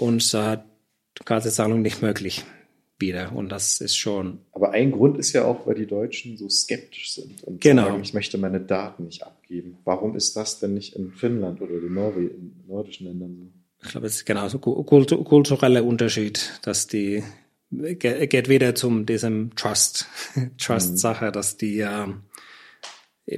und 0.00 0.32
da 0.32 0.50
hat 0.50 0.64
Kartezahlung 1.24 1.82
nicht 1.82 2.02
möglich 2.02 2.44
wieder. 2.98 3.32
Und 3.34 3.50
das 3.50 3.80
ist 3.80 3.96
schon. 3.96 4.40
Aber 4.52 4.70
ein 4.70 4.92
Grund 4.92 5.18
ist 5.18 5.32
ja 5.32 5.44
auch, 5.44 5.66
weil 5.66 5.74
die 5.74 5.86
Deutschen 5.86 6.36
so 6.36 6.48
skeptisch 6.48 7.14
sind 7.14 7.42
und 7.44 7.60
genau. 7.60 7.86
sagen, 7.86 8.02
ich 8.02 8.14
möchte 8.14 8.38
meine 8.38 8.60
Daten 8.60 9.04
nicht 9.04 9.22
abgeben. 9.22 9.78
Warum 9.84 10.16
ist 10.16 10.36
das 10.36 10.58
denn 10.58 10.74
nicht 10.74 10.96
in 10.96 11.12
Finnland 11.12 11.60
oder 11.60 11.80
den 11.80 11.94
Norwe 11.94 12.24
in 12.24 12.64
nordischen 12.66 13.06
Ländern 13.06 13.36
so? 13.36 13.60
ich 13.82 13.90
glaube, 13.90 14.06
es 14.06 14.16
ist 14.16 14.26
genauso 14.26 14.58
kultu 14.58 15.24
kultureller 15.24 15.84
Unterschied, 15.84 16.60
dass 16.62 16.86
die 16.86 17.22
geht 17.70 18.48
wieder 18.48 18.74
zum 18.74 19.06
diesem 19.06 19.54
Trust 19.54 20.06
Trust 20.58 20.98
Sache, 20.98 21.32
dass 21.32 21.56
die 21.56 21.80
äh, 21.80 22.06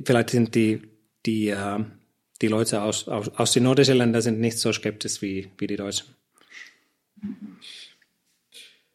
vielleicht 0.04 0.30
sind 0.30 0.54
die 0.54 0.82
die 1.26 1.48
äh, 1.48 1.84
die 2.40 2.48
Leute 2.48 2.82
aus, 2.82 3.06
aus 3.06 3.28
aus 3.28 3.52
den 3.52 3.62
nordischen 3.64 3.98
Ländern 3.98 4.22
sind 4.22 4.40
nicht 4.40 4.58
so 4.58 4.72
skeptisch 4.72 5.22
wie 5.22 5.48
wie 5.58 5.68
die 5.68 5.76
Deutschen. 5.76 6.06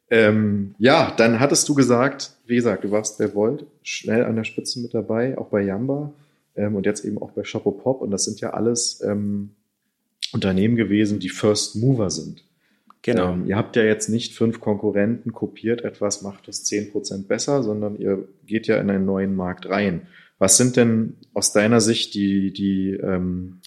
Ähm, 0.10 0.76
ja, 0.78 1.13
dann 1.18 1.40
hattest 1.40 1.68
du 1.68 1.74
gesagt, 1.74 2.32
wie 2.46 2.56
gesagt, 2.56 2.84
du 2.84 2.92
warst 2.92 3.18
bei 3.18 3.34
Volt 3.34 3.66
schnell 3.84 4.24
an 4.24 4.36
der 4.36 4.46
Spitze 4.46 4.80
mit 4.80 4.94
dabei, 4.94 5.38
auch 5.38 5.48
bei 5.48 5.62
Yamba 5.62 6.13
ähm, 6.56 6.76
und 6.76 6.86
jetzt 6.86 7.04
eben 7.04 7.18
auch 7.18 7.32
bei 7.32 7.44
Shoppo 7.44 7.72
Pop 7.72 8.02
und 8.02 8.12
das 8.12 8.24
sind 8.24 8.40
ja 8.40 8.52
alles 8.52 9.02
ähm, 9.02 9.52
Unternehmen 10.32 10.76
gewesen, 10.76 11.20
die 11.20 11.30
First 11.30 11.76
Mover 11.76 12.10
sind. 12.10 12.44
Genau. 13.02 13.34
Ähm, 13.34 13.46
ihr 13.48 13.58
habt 13.58 13.76
ja 13.76 13.84
jetzt 13.84 14.10
nicht 14.10 14.34
fünf 14.34 14.60
Konkurrenten 14.60 15.34
kopiert, 15.34 15.84
etwas 15.84 16.22
macht 16.22 16.48
das 16.48 16.63
zehn 16.63 16.92
Prozent 16.92 17.28
besser, 17.28 17.63
sondern 17.63 17.98
ihr 17.98 18.28
geht 18.46 18.68
ja 18.68 18.78
in 18.78 18.90
einen 18.90 19.06
neuen 19.06 19.36
Markt 19.36 19.70
rein. 19.70 20.08
Was 20.40 20.58
sind 20.58 20.78
denn 20.78 21.16
aus 21.34 21.52
deiner 21.52 21.82
Sicht 21.82 22.13
die, 22.13 22.54
die, 22.54 22.92
ähm, 22.92 23.60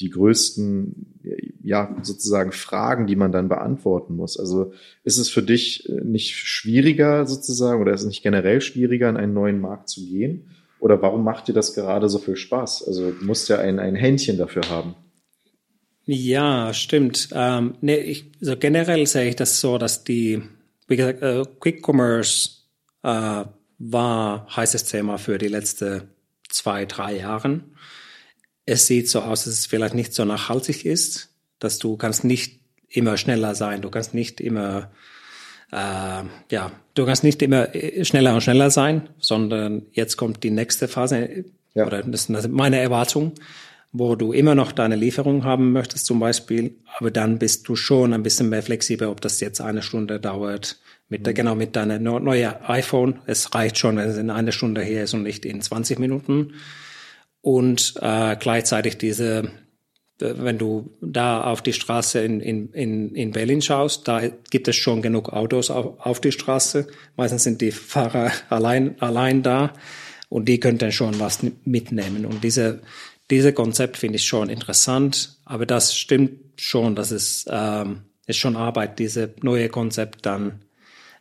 die 0.00 0.10
größten, 0.10 1.20
ja, 1.62 1.96
sozusagen 2.02 2.52
Fragen, 2.52 3.06
die 3.06 3.16
man 3.16 3.32
dann 3.32 3.48
beantworten 3.48 4.16
muss? 4.16 4.38
Also 4.38 4.72
ist 5.04 5.18
es 5.18 5.28
für 5.28 5.42
dich 5.42 5.88
äh, 5.88 6.00
nicht 6.02 6.34
schwieriger 6.34 7.26
sozusagen 7.26 7.80
oder 7.80 7.92
ist 7.92 8.02
es 8.02 8.06
nicht 8.06 8.22
generell 8.22 8.60
schwieriger, 8.60 9.08
in 9.08 9.16
einen 9.16 9.34
neuen 9.34 9.60
Markt 9.60 9.88
zu 9.88 10.04
gehen? 10.04 10.50
Oder 10.80 11.02
warum 11.02 11.22
macht 11.22 11.48
dir 11.48 11.52
das 11.52 11.74
gerade 11.74 12.08
so 12.08 12.18
viel 12.18 12.36
Spaß? 12.36 12.86
Also 12.86 13.10
du 13.10 13.24
musst 13.24 13.48
ja 13.48 13.58
ein, 13.58 13.78
ein 13.78 13.94
Händchen 13.94 14.38
dafür 14.38 14.62
haben. 14.70 14.94
Ja, 16.06 16.72
stimmt. 16.72 17.28
Ähm, 17.32 17.74
nee, 17.82 17.98
ich, 17.98 18.24
also 18.40 18.56
generell 18.56 19.06
sehe 19.06 19.28
ich 19.28 19.36
das 19.36 19.60
so, 19.60 19.78
dass 19.78 20.02
die, 20.02 20.42
wie 20.88 20.96
gesagt, 20.96 21.22
äh, 21.22 21.44
Quick 21.60 21.86
Commerce 21.86 22.62
äh, 23.02 23.44
war 23.78 24.46
heißes 24.56 24.84
Thema 24.84 25.18
für 25.18 25.38
die 25.38 25.48
letzten 25.48 26.02
zwei, 26.48 26.84
drei 26.86 27.18
Jahren. 27.18 27.76
Es 28.70 28.86
sieht 28.86 29.08
so 29.08 29.22
aus, 29.22 29.44
dass 29.44 29.54
es 29.54 29.66
vielleicht 29.66 29.94
nicht 29.94 30.14
so 30.14 30.24
nachhaltig 30.24 30.84
ist, 30.84 31.30
dass 31.58 31.78
du 31.78 31.96
kannst 31.96 32.22
nicht 32.22 32.60
immer 32.88 33.16
schneller 33.16 33.56
sein, 33.56 33.82
du 33.82 33.90
kannst 33.90 34.14
nicht 34.14 34.40
immer 34.40 34.90
äh, 35.72 36.22
ja, 36.50 36.72
du 36.94 37.04
kannst 37.04 37.24
nicht 37.24 37.42
immer 37.42 37.74
äh, 37.74 38.04
schneller 38.04 38.34
und 38.34 38.42
schneller 38.42 38.70
sein, 38.70 39.08
sondern 39.18 39.82
jetzt 39.92 40.16
kommt 40.16 40.44
die 40.44 40.50
nächste 40.50 40.86
Phase, 40.88 41.44
ja. 41.74 41.86
oder 41.86 42.02
das 42.02 42.28
ist 42.28 42.48
meine 42.48 42.78
Erwartung, 42.78 43.32
wo 43.92 44.14
du 44.14 44.32
immer 44.32 44.54
noch 44.54 44.70
deine 44.70 44.94
Lieferung 44.94 45.42
haben 45.44 45.72
möchtest 45.72 46.06
zum 46.06 46.20
Beispiel, 46.20 46.76
aber 46.98 47.10
dann 47.10 47.38
bist 47.38 47.68
du 47.68 47.74
schon 47.74 48.12
ein 48.12 48.22
bisschen 48.22 48.50
mehr 48.50 48.62
flexibel, 48.62 49.08
ob 49.08 49.20
das 49.20 49.40
jetzt 49.40 49.60
eine 49.60 49.82
Stunde 49.82 50.20
dauert. 50.20 50.78
Mit 51.08 51.26
der, 51.26 51.32
mhm. 51.32 51.36
genau 51.36 51.54
mit 51.56 51.74
deiner 51.74 51.98
neue 51.98 52.68
iPhone. 52.68 53.18
Es 53.26 53.52
reicht 53.52 53.78
schon, 53.78 53.96
wenn 53.96 54.08
es 54.08 54.16
in 54.16 54.30
einer 54.30 54.52
Stunde 54.52 54.80
her 54.80 55.02
ist 55.02 55.14
und 55.14 55.24
nicht 55.24 55.44
in 55.44 55.60
20 55.60 55.98
Minuten. 55.98 56.52
Und 57.42 57.94
äh, 58.00 58.36
gleichzeitig 58.36 58.98
diese, 58.98 59.50
wenn 60.18 60.58
du 60.58 60.90
da 61.00 61.42
auf 61.44 61.62
die 61.62 61.72
Straße 61.72 62.20
in, 62.20 62.40
in, 62.40 62.72
in, 62.72 63.14
in 63.14 63.30
Berlin 63.32 63.62
schaust, 63.62 64.06
da 64.06 64.20
gibt 64.50 64.68
es 64.68 64.76
schon 64.76 65.02
genug 65.02 65.32
Autos 65.32 65.70
auf, 65.70 65.98
auf 65.98 66.20
die 66.20 66.32
Straße. 66.32 66.86
Meistens 67.16 67.44
sind 67.44 67.60
die 67.60 67.72
Fahrer 67.72 68.30
allein, 68.50 69.00
allein 69.00 69.42
da 69.42 69.72
und 70.28 70.48
die 70.48 70.60
könnten 70.60 70.92
schon 70.92 71.18
was 71.18 71.40
mitnehmen. 71.64 72.26
Und 72.26 72.44
diese 72.44 72.80
diese 73.30 73.52
Konzept 73.52 73.96
finde 73.96 74.16
ich 74.16 74.24
schon 74.24 74.50
interessant, 74.50 75.36
aber 75.44 75.64
das 75.64 75.96
stimmt 75.96 76.32
schon, 76.56 76.96
dass 76.96 77.12
es 77.12 77.46
ähm, 77.48 78.02
ist 78.26 78.38
schon 78.38 78.56
Arbeit, 78.56 78.98
diese 78.98 79.34
neue 79.40 79.68
Konzept 79.68 80.26
dann 80.26 80.62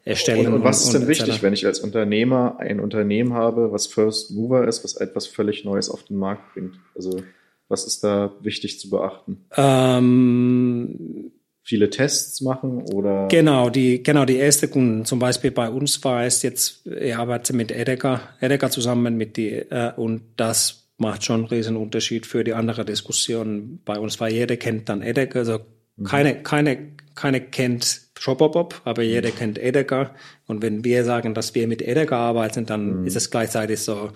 erstellen. 0.06 0.48
Und, 0.48 0.54
und 0.56 0.64
was 0.64 0.84
ist 0.84 0.94
denn 0.94 1.08
wichtig, 1.08 1.44
wenn 1.44 1.54
ich 1.54 1.66
als 1.66 1.80
Unternehmer 1.80 2.58
ein 2.60 2.80
Unternehmen 2.80 3.34
habe, 3.34 3.72
was 3.72 3.88
First 3.88 4.32
Mover 4.32 4.68
ist, 4.68 4.84
was 4.84 4.96
etwas 4.96 5.28
völlig 5.28 5.66
Neues 5.66 5.90
auf 5.90 6.04
den 6.04 6.18
Markt 6.18 6.54
bringt? 6.54 6.80
Also 6.96 7.22
was 7.68 7.86
ist 7.86 8.04
da 8.04 8.34
wichtig 8.42 8.80
zu 8.80 8.90
beachten? 8.90 9.46
Ähm, 9.56 11.32
Viele 11.70 11.92
Tests 11.92 12.42
machen 12.42 12.82
oder? 12.82 13.28
Genau, 13.28 13.70
die, 13.70 14.02
genau, 14.02 14.26
die 14.26 14.38
erste 14.38 14.70
Kunden, 14.70 15.06
zum 15.06 15.20
Beispiel 15.20 15.52
bei 15.52 15.70
uns 15.70 16.04
war 16.04 16.24
es 16.26 16.42
jetzt, 16.42 16.88
ich 16.88 17.16
arbeite 17.16 17.54
mit 17.54 17.72
Edeka, 17.72 18.22
Edeka 18.42 18.72
zusammen 18.72 19.16
mit 19.18 19.38
die, 19.38 19.52
äh, 19.52 19.92
und 19.96 20.24
das 20.36 20.88
macht 20.98 21.24
schon 21.24 21.42
einen 21.42 21.46
riesen 21.50 21.78
Unterschied 21.78 22.26
für 22.26 22.44
die 22.44 22.54
andere 22.54 22.86
Diskussion 22.86 23.82
bei 23.86 24.00
uns, 24.00 24.20
weil 24.20 24.34
jeder 24.34 24.58
kennt 24.58 24.90
dann 24.90 25.04
Edeka, 25.04 25.38
also 25.38 25.60
mhm. 25.98 26.06
keine, 26.06 26.42
keine, 26.42 26.78
keine 27.14 27.40
kennt 27.40 28.09
Shopopop, 28.20 28.82
aber 28.84 29.02
jeder 29.02 29.32
kennt 29.32 29.58
Edeka. 29.58 30.14
Und 30.46 30.62
wenn 30.62 30.84
wir 30.84 31.06
sagen, 31.06 31.34
dass 31.34 31.56
wir 31.56 31.68
mit 31.68 31.82
Edeka 31.82 32.18
arbeiten, 32.18 32.66
dann 32.66 33.02
mhm. 33.02 33.08
ist 33.08 33.16
es 33.16 33.32
gleichzeitig 33.32 33.80
so, 33.80 34.12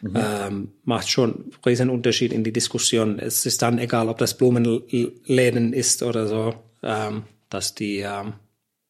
mhm. 0.00 0.16
ähm, 0.16 0.68
macht 0.82 1.08
schon 1.08 1.34
einen 1.34 1.52
riesen 1.64 1.90
Unterschied 1.90 2.32
in 2.32 2.42
die 2.42 2.52
Diskussion. 2.52 3.20
Es 3.20 3.46
ist 3.46 3.62
dann 3.62 3.78
egal, 3.78 4.08
ob 4.08 4.18
das 4.18 4.36
Blumenläden 4.36 5.72
ist 5.72 6.02
oder 6.02 6.26
so, 6.26 6.54
ähm, 6.82 7.22
dass 7.50 7.76
die, 7.76 7.98
ähm, 7.98 8.32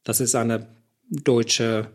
dass 0.05 0.21
es 0.21 0.35
eine 0.35 0.67
deutsche 1.11 1.89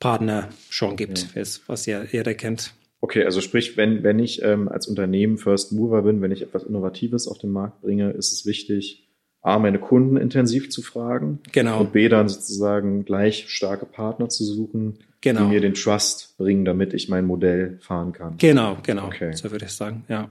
Partner 0.00 0.48
schon 0.70 0.96
gibt, 0.96 1.34
ja. 1.34 1.42
was 1.66 1.84
ja 1.84 2.02
jeder 2.02 2.32
kennt. 2.32 2.72
Okay, 3.02 3.24
also 3.24 3.42
sprich, 3.42 3.76
wenn, 3.76 4.02
wenn 4.04 4.18
ich 4.18 4.42
ähm, 4.42 4.68
als 4.68 4.86
Unternehmen 4.86 5.36
First 5.36 5.72
Mover 5.72 6.02
bin, 6.02 6.22
wenn 6.22 6.32
ich 6.32 6.40
etwas 6.40 6.62
Innovatives 6.62 7.28
auf 7.28 7.36
den 7.36 7.50
Markt 7.50 7.82
bringe, 7.82 8.10
ist 8.12 8.32
es 8.32 8.46
wichtig, 8.46 9.01
A, 9.42 9.58
meine 9.58 9.80
Kunden 9.80 10.16
intensiv 10.16 10.70
zu 10.70 10.82
fragen. 10.82 11.40
Genau. 11.50 11.80
Und 11.80 11.92
B, 11.92 12.08
dann 12.08 12.28
sozusagen 12.28 13.04
gleich 13.04 13.46
starke 13.48 13.86
Partner 13.86 14.28
zu 14.28 14.44
suchen, 14.44 14.98
genau. 15.20 15.40
die 15.40 15.46
mir 15.46 15.60
den 15.60 15.74
Trust 15.74 16.36
bringen, 16.38 16.64
damit 16.64 16.94
ich 16.94 17.08
mein 17.08 17.26
Modell 17.26 17.78
fahren 17.80 18.12
kann. 18.12 18.36
Genau, 18.38 18.78
genau. 18.84 19.06
Okay. 19.06 19.34
So 19.34 19.50
würde 19.50 19.64
ich 19.64 19.72
sagen, 19.72 20.04
ja. 20.08 20.30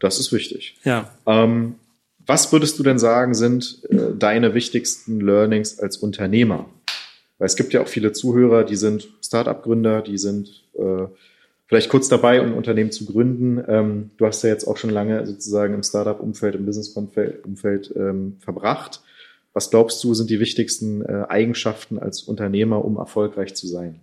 Das 0.00 0.18
ist 0.18 0.32
wichtig. 0.32 0.76
Ja. 0.82 1.10
Ähm, 1.26 1.76
was 2.26 2.52
würdest 2.52 2.78
du 2.78 2.82
denn 2.82 2.98
sagen, 2.98 3.34
sind 3.34 3.82
äh, 3.88 4.16
deine 4.18 4.54
wichtigsten 4.54 5.20
Learnings 5.20 5.78
als 5.78 5.96
Unternehmer? 5.96 6.68
Weil 7.38 7.46
es 7.46 7.56
gibt 7.56 7.72
ja 7.72 7.80
auch 7.80 7.88
viele 7.88 8.12
Zuhörer, 8.12 8.64
die 8.64 8.76
sind 8.76 9.08
Start-up-Gründer, 9.24 10.02
die 10.02 10.18
sind 10.18 10.64
äh, 10.74 11.06
vielleicht 11.72 11.88
kurz 11.88 12.10
dabei, 12.10 12.42
um 12.42 12.48
ein 12.48 12.52
Unternehmen 12.52 12.92
zu 12.92 13.06
gründen. 13.06 13.64
Ähm, 13.66 14.10
du 14.18 14.26
hast 14.26 14.42
ja 14.42 14.50
jetzt 14.50 14.66
auch 14.66 14.76
schon 14.76 14.90
lange 14.90 15.26
sozusagen 15.26 15.72
im 15.72 15.82
Startup-Umfeld, 15.82 16.54
im 16.54 16.66
Business-Umfeld 16.66 17.94
ähm, 17.96 18.36
verbracht. 18.40 19.00
Was 19.54 19.70
glaubst 19.70 20.04
du, 20.04 20.12
sind 20.12 20.28
die 20.28 20.38
wichtigsten 20.38 21.02
äh, 21.02 21.24
Eigenschaften 21.30 21.98
als 21.98 22.24
Unternehmer, 22.24 22.84
um 22.84 22.98
erfolgreich 22.98 23.54
zu 23.54 23.66
sein? 23.66 24.00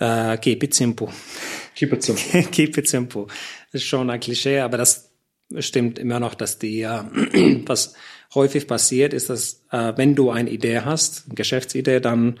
Uh, 0.00 0.38
keep 0.38 0.62
it 0.62 0.72
simple. 0.72 1.08
Keep 1.74 1.92
it 1.92 2.02
simple. 2.02 2.42
keep 2.50 2.78
it 2.78 2.88
simple. 2.88 3.26
Das 3.70 3.82
ist 3.82 3.88
schon 3.88 4.08
ein 4.08 4.20
Klischee, 4.20 4.60
aber 4.60 4.78
das 4.78 5.10
stimmt 5.58 5.98
immer 5.98 6.20
noch, 6.20 6.32
dass 6.32 6.58
die, 6.58 6.86
uh, 6.86 7.02
was 7.66 7.92
häufig 8.34 8.66
passiert, 8.66 9.12
ist, 9.12 9.28
dass 9.28 9.62
uh, 9.74 9.92
wenn 9.96 10.14
du 10.14 10.30
eine 10.30 10.48
Idee 10.48 10.80
hast, 10.80 11.24
eine 11.26 11.34
Geschäftsidee, 11.34 12.00
dann 12.00 12.40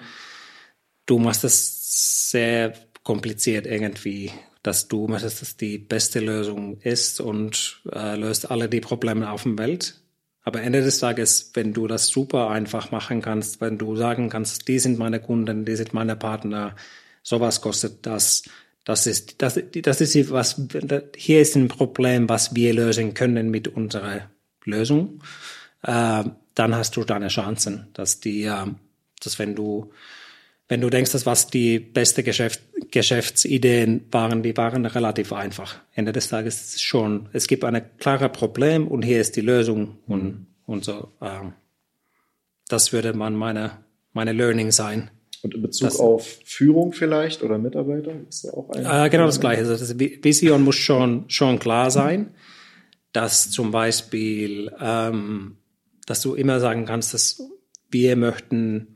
du 1.04 1.18
machst 1.18 1.44
das 1.44 2.30
sehr 2.30 2.72
kompliziert 3.02 3.66
irgendwie, 3.66 4.30
dass 4.62 4.88
du 4.88 5.08
möchtest, 5.08 5.42
dass 5.42 5.56
die 5.56 5.78
beste 5.78 6.20
Lösung 6.20 6.80
ist 6.80 7.20
und 7.20 7.82
äh, 7.92 8.16
löst 8.16 8.50
alle 8.50 8.68
die 8.68 8.80
Probleme 8.80 9.30
auf 9.30 9.42
der 9.42 9.58
Welt. 9.58 10.00
Aber 10.44 10.60
Ende 10.60 10.82
des 10.82 10.98
Tages, 10.98 11.50
wenn 11.54 11.72
du 11.72 11.86
das 11.86 12.08
super 12.08 12.50
einfach 12.50 12.90
machen 12.90 13.22
kannst, 13.22 13.60
wenn 13.60 13.78
du 13.78 13.96
sagen 13.96 14.28
kannst, 14.28 14.66
die 14.68 14.78
sind 14.78 14.98
meine 14.98 15.20
Kunden, 15.20 15.64
die 15.64 15.76
sind 15.76 15.94
meine 15.94 16.16
Partner, 16.16 16.74
sowas 17.22 17.60
kostet 17.60 18.06
das, 18.06 18.42
das 18.84 19.06
ist, 19.06 19.40
das, 19.40 19.60
das 19.70 20.00
ist 20.00 20.30
was, 20.32 20.60
hier 21.16 21.40
ist 21.40 21.54
ein 21.54 21.68
Problem, 21.68 22.28
was 22.28 22.54
wir 22.54 22.74
lösen 22.74 23.14
können 23.14 23.50
mit 23.50 23.68
unserer 23.68 24.30
Lösung. 24.64 25.22
Äh, 25.82 26.24
dann 26.54 26.74
hast 26.74 26.96
du 26.96 27.04
deine 27.04 27.28
Chancen, 27.28 27.88
dass 27.94 28.20
die, 28.20 28.44
äh, 28.44 28.66
dass 29.22 29.38
wenn 29.38 29.54
du 29.54 29.92
wenn 30.72 30.80
du 30.80 30.88
denkst, 30.88 31.12
dass 31.12 31.26
was 31.26 31.48
die 31.48 31.78
beste 31.78 32.22
Geschäft, 32.22 32.62
Geschäftsideen 32.90 34.06
waren, 34.10 34.42
die 34.42 34.56
waren 34.56 34.86
relativ 34.86 35.34
einfach. 35.34 35.80
Ende 35.92 36.12
des 36.12 36.28
Tages 36.28 36.80
schon, 36.80 37.28
es 37.34 37.46
gibt 37.46 37.62
ein 37.62 37.82
klares 37.98 38.32
Problem 38.32 38.88
und 38.88 39.02
hier 39.02 39.20
ist 39.20 39.36
die 39.36 39.42
Lösung 39.42 39.98
und, 40.06 40.46
und 40.64 40.82
so. 40.82 41.12
Ähm, 41.20 41.52
das 42.68 42.90
würde 42.94 43.12
man 43.12 43.34
meine, 43.34 43.84
meine 44.14 44.32
Learning 44.32 44.70
sein. 44.70 45.10
Und 45.42 45.52
in 45.52 45.60
Bezug 45.60 45.90
das, 45.90 46.00
auf 46.00 46.38
Führung 46.46 46.94
vielleicht 46.94 47.42
oder 47.42 47.58
Mitarbeiter 47.58 48.12
ist 48.26 48.46
da 48.46 48.52
auch 48.52 48.70
ein. 48.70 48.86
Äh, 48.86 49.10
genau 49.10 49.26
das 49.26 49.40
Gleiche. 49.40 49.60
Also 49.60 49.76
das 49.76 49.98
Vision 49.98 50.62
muss 50.62 50.76
schon, 50.76 51.28
schon 51.28 51.58
klar 51.58 51.90
sein, 51.90 52.30
dass 53.12 53.50
zum 53.50 53.72
Beispiel, 53.72 54.72
ähm, 54.80 55.58
dass 56.06 56.22
du 56.22 56.34
immer 56.34 56.60
sagen 56.60 56.86
kannst, 56.86 57.12
dass 57.12 57.42
wir 57.90 58.16
möchten 58.16 58.94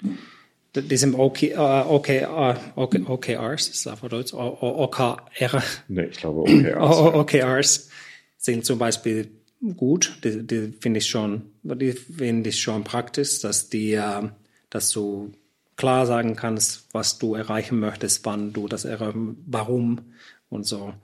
diesem 0.83 1.15
OK, 1.15 1.43
uh, 1.57 1.85
OK, 1.89 2.09
uh, 2.09 2.55
OK, 2.77 2.97
OKRs, 3.07 3.69
ist 3.69 3.87
auf 3.87 4.01
Deutsch, 4.01 4.33
OKR. 4.35 5.63
Nee, 5.89 6.05
ich 6.05 6.19
glaube 6.19 6.41
OKRs. 6.43 7.15
OKRs 7.15 7.91
sind 8.39 8.65
zum 8.65 8.79
Beispiel 8.79 9.31
gut. 9.77 10.19
Die, 10.25 10.47
die 10.47 10.73
finde 10.81 10.99
ich 10.99 11.07
schon, 11.07 11.51
die 11.63 11.93
finde 11.93 12.51
ich 12.51 12.61
schon 12.61 12.85
praktisch, 12.85 13.41
dass 13.41 13.69
die, 13.69 13.93
äh, 13.93 14.29
dass 14.71 14.91
du 14.91 15.33
klar 15.77 16.07
sagen 16.07 16.37
kannst, 16.37 16.87
was 16.93 17.19
du 17.19 17.35
erreichen 17.35 17.79
möchtest, 17.79 18.25
wann 18.25 18.53
du 18.53 18.69
das 18.69 18.85
erreichen, 18.85 19.43
warum 19.47 20.01
und 20.49 20.67
so. 20.67 20.95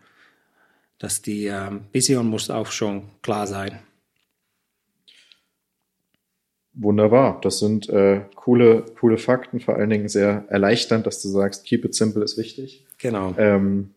Dass 0.98 1.22
die 1.22 1.46
äh, 1.46 1.70
Vision 1.92 2.26
muss 2.26 2.50
auch 2.50 2.70
schon 2.70 3.08
klar 3.22 3.46
sein. 3.46 3.78
Wunderbar. 6.74 7.38
Das 7.42 7.58
sind 7.58 7.88
äh, 7.90 8.22
coole, 8.34 8.84
coole 8.98 9.18
Fakten, 9.18 9.60
vor 9.60 9.76
allen 9.76 9.90
Dingen 9.90 10.08
sehr 10.08 10.44
erleichternd, 10.48 11.06
dass 11.06 11.20
du 11.20 11.28
sagst, 11.28 11.64
keep 11.64 11.84
it 11.84 11.94
simple 11.94 12.24
ist 12.24 12.38
wichtig. 12.38 12.86
Genau. 12.98 13.34
Ähm, 13.36 13.90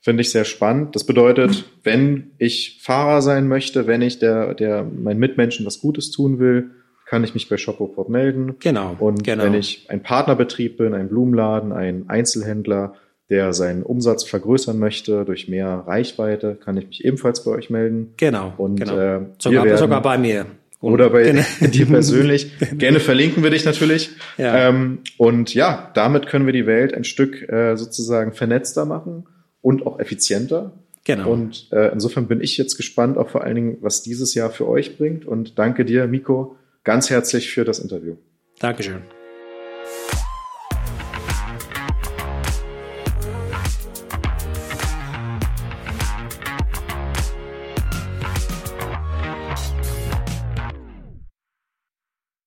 Finde 0.00 0.20
ich 0.20 0.30
sehr 0.30 0.44
spannend. 0.44 0.94
Das 0.94 1.04
bedeutet, 1.04 1.64
wenn 1.82 2.30
ich 2.38 2.80
Fahrer 2.80 3.22
sein 3.22 3.48
möchte, 3.48 3.86
wenn 3.88 4.02
ich 4.02 4.20
der, 4.20 4.54
der 4.54 4.84
meinen 4.84 5.18
Mitmenschen 5.18 5.66
was 5.66 5.80
Gutes 5.80 6.12
tun 6.12 6.38
will, 6.38 6.70
kann 7.06 7.24
ich 7.24 7.34
mich 7.34 7.48
bei 7.48 7.56
Shopoport 7.56 8.08
melden. 8.08 8.56
Genau. 8.60 8.96
Und 8.98 9.24
genau. 9.24 9.44
wenn 9.44 9.54
ich 9.54 9.86
ein 9.88 10.02
Partnerbetrieb 10.02 10.76
bin, 10.76 10.94
ein 10.94 11.08
Blumenladen, 11.08 11.72
ein 11.72 12.04
Einzelhändler, 12.08 12.94
der 13.30 13.52
seinen 13.52 13.82
Umsatz 13.82 14.24
vergrößern 14.24 14.78
möchte 14.78 15.24
durch 15.24 15.48
mehr 15.48 15.84
Reichweite, 15.86 16.54
kann 16.54 16.76
ich 16.76 16.86
mich 16.86 17.04
ebenfalls 17.04 17.42
bei 17.44 17.50
euch 17.52 17.70
melden. 17.70 18.14
Genau. 18.16 18.52
Und 18.56 18.80
genau. 18.80 18.96
Äh, 18.96 19.20
sogar, 19.38 19.64
werden, 19.64 19.78
sogar 19.78 20.02
bei 20.02 20.18
mir. 20.18 20.46
Und 20.80 20.92
oder 20.92 21.10
bei 21.10 21.22
genau. 21.22 21.42
dir 21.60 21.86
persönlich. 21.86 22.52
Gerne 22.78 23.00
verlinken 23.00 23.42
wir 23.42 23.50
dich 23.50 23.64
natürlich. 23.64 24.10
Ja. 24.36 24.68
Ähm, 24.68 24.98
und 25.16 25.54
ja, 25.54 25.90
damit 25.94 26.26
können 26.26 26.46
wir 26.46 26.52
die 26.52 26.66
Welt 26.66 26.94
ein 26.94 27.04
Stück 27.04 27.48
äh, 27.48 27.76
sozusagen 27.76 28.32
vernetzter 28.32 28.84
machen 28.84 29.26
und 29.62 29.86
auch 29.86 29.98
effizienter. 29.98 30.72
Genau. 31.04 31.30
Und 31.30 31.68
äh, 31.72 31.92
insofern 31.92 32.26
bin 32.26 32.40
ich 32.40 32.56
jetzt 32.58 32.76
gespannt, 32.76 33.16
auch 33.16 33.30
vor 33.30 33.44
allen 33.44 33.54
Dingen, 33.54 33.78
was 33.80 34.02
dieses 34.02 34.34
Jahr 34.34 34.50
für 34.50 34.68
euch 34.68 34.98
bringt. 34.98 35.24
Und 35.24 35.58
danke 35.58 35.84
dir, 35.84 36.06
Miko, 36.08 36.56
ganz 36.84 37.10
herzlich 37.10 37.50
für 37.50 37.64
das 37.64 37.78
Interview. 37.78 38.16
Dankeschön. 38.58 39.02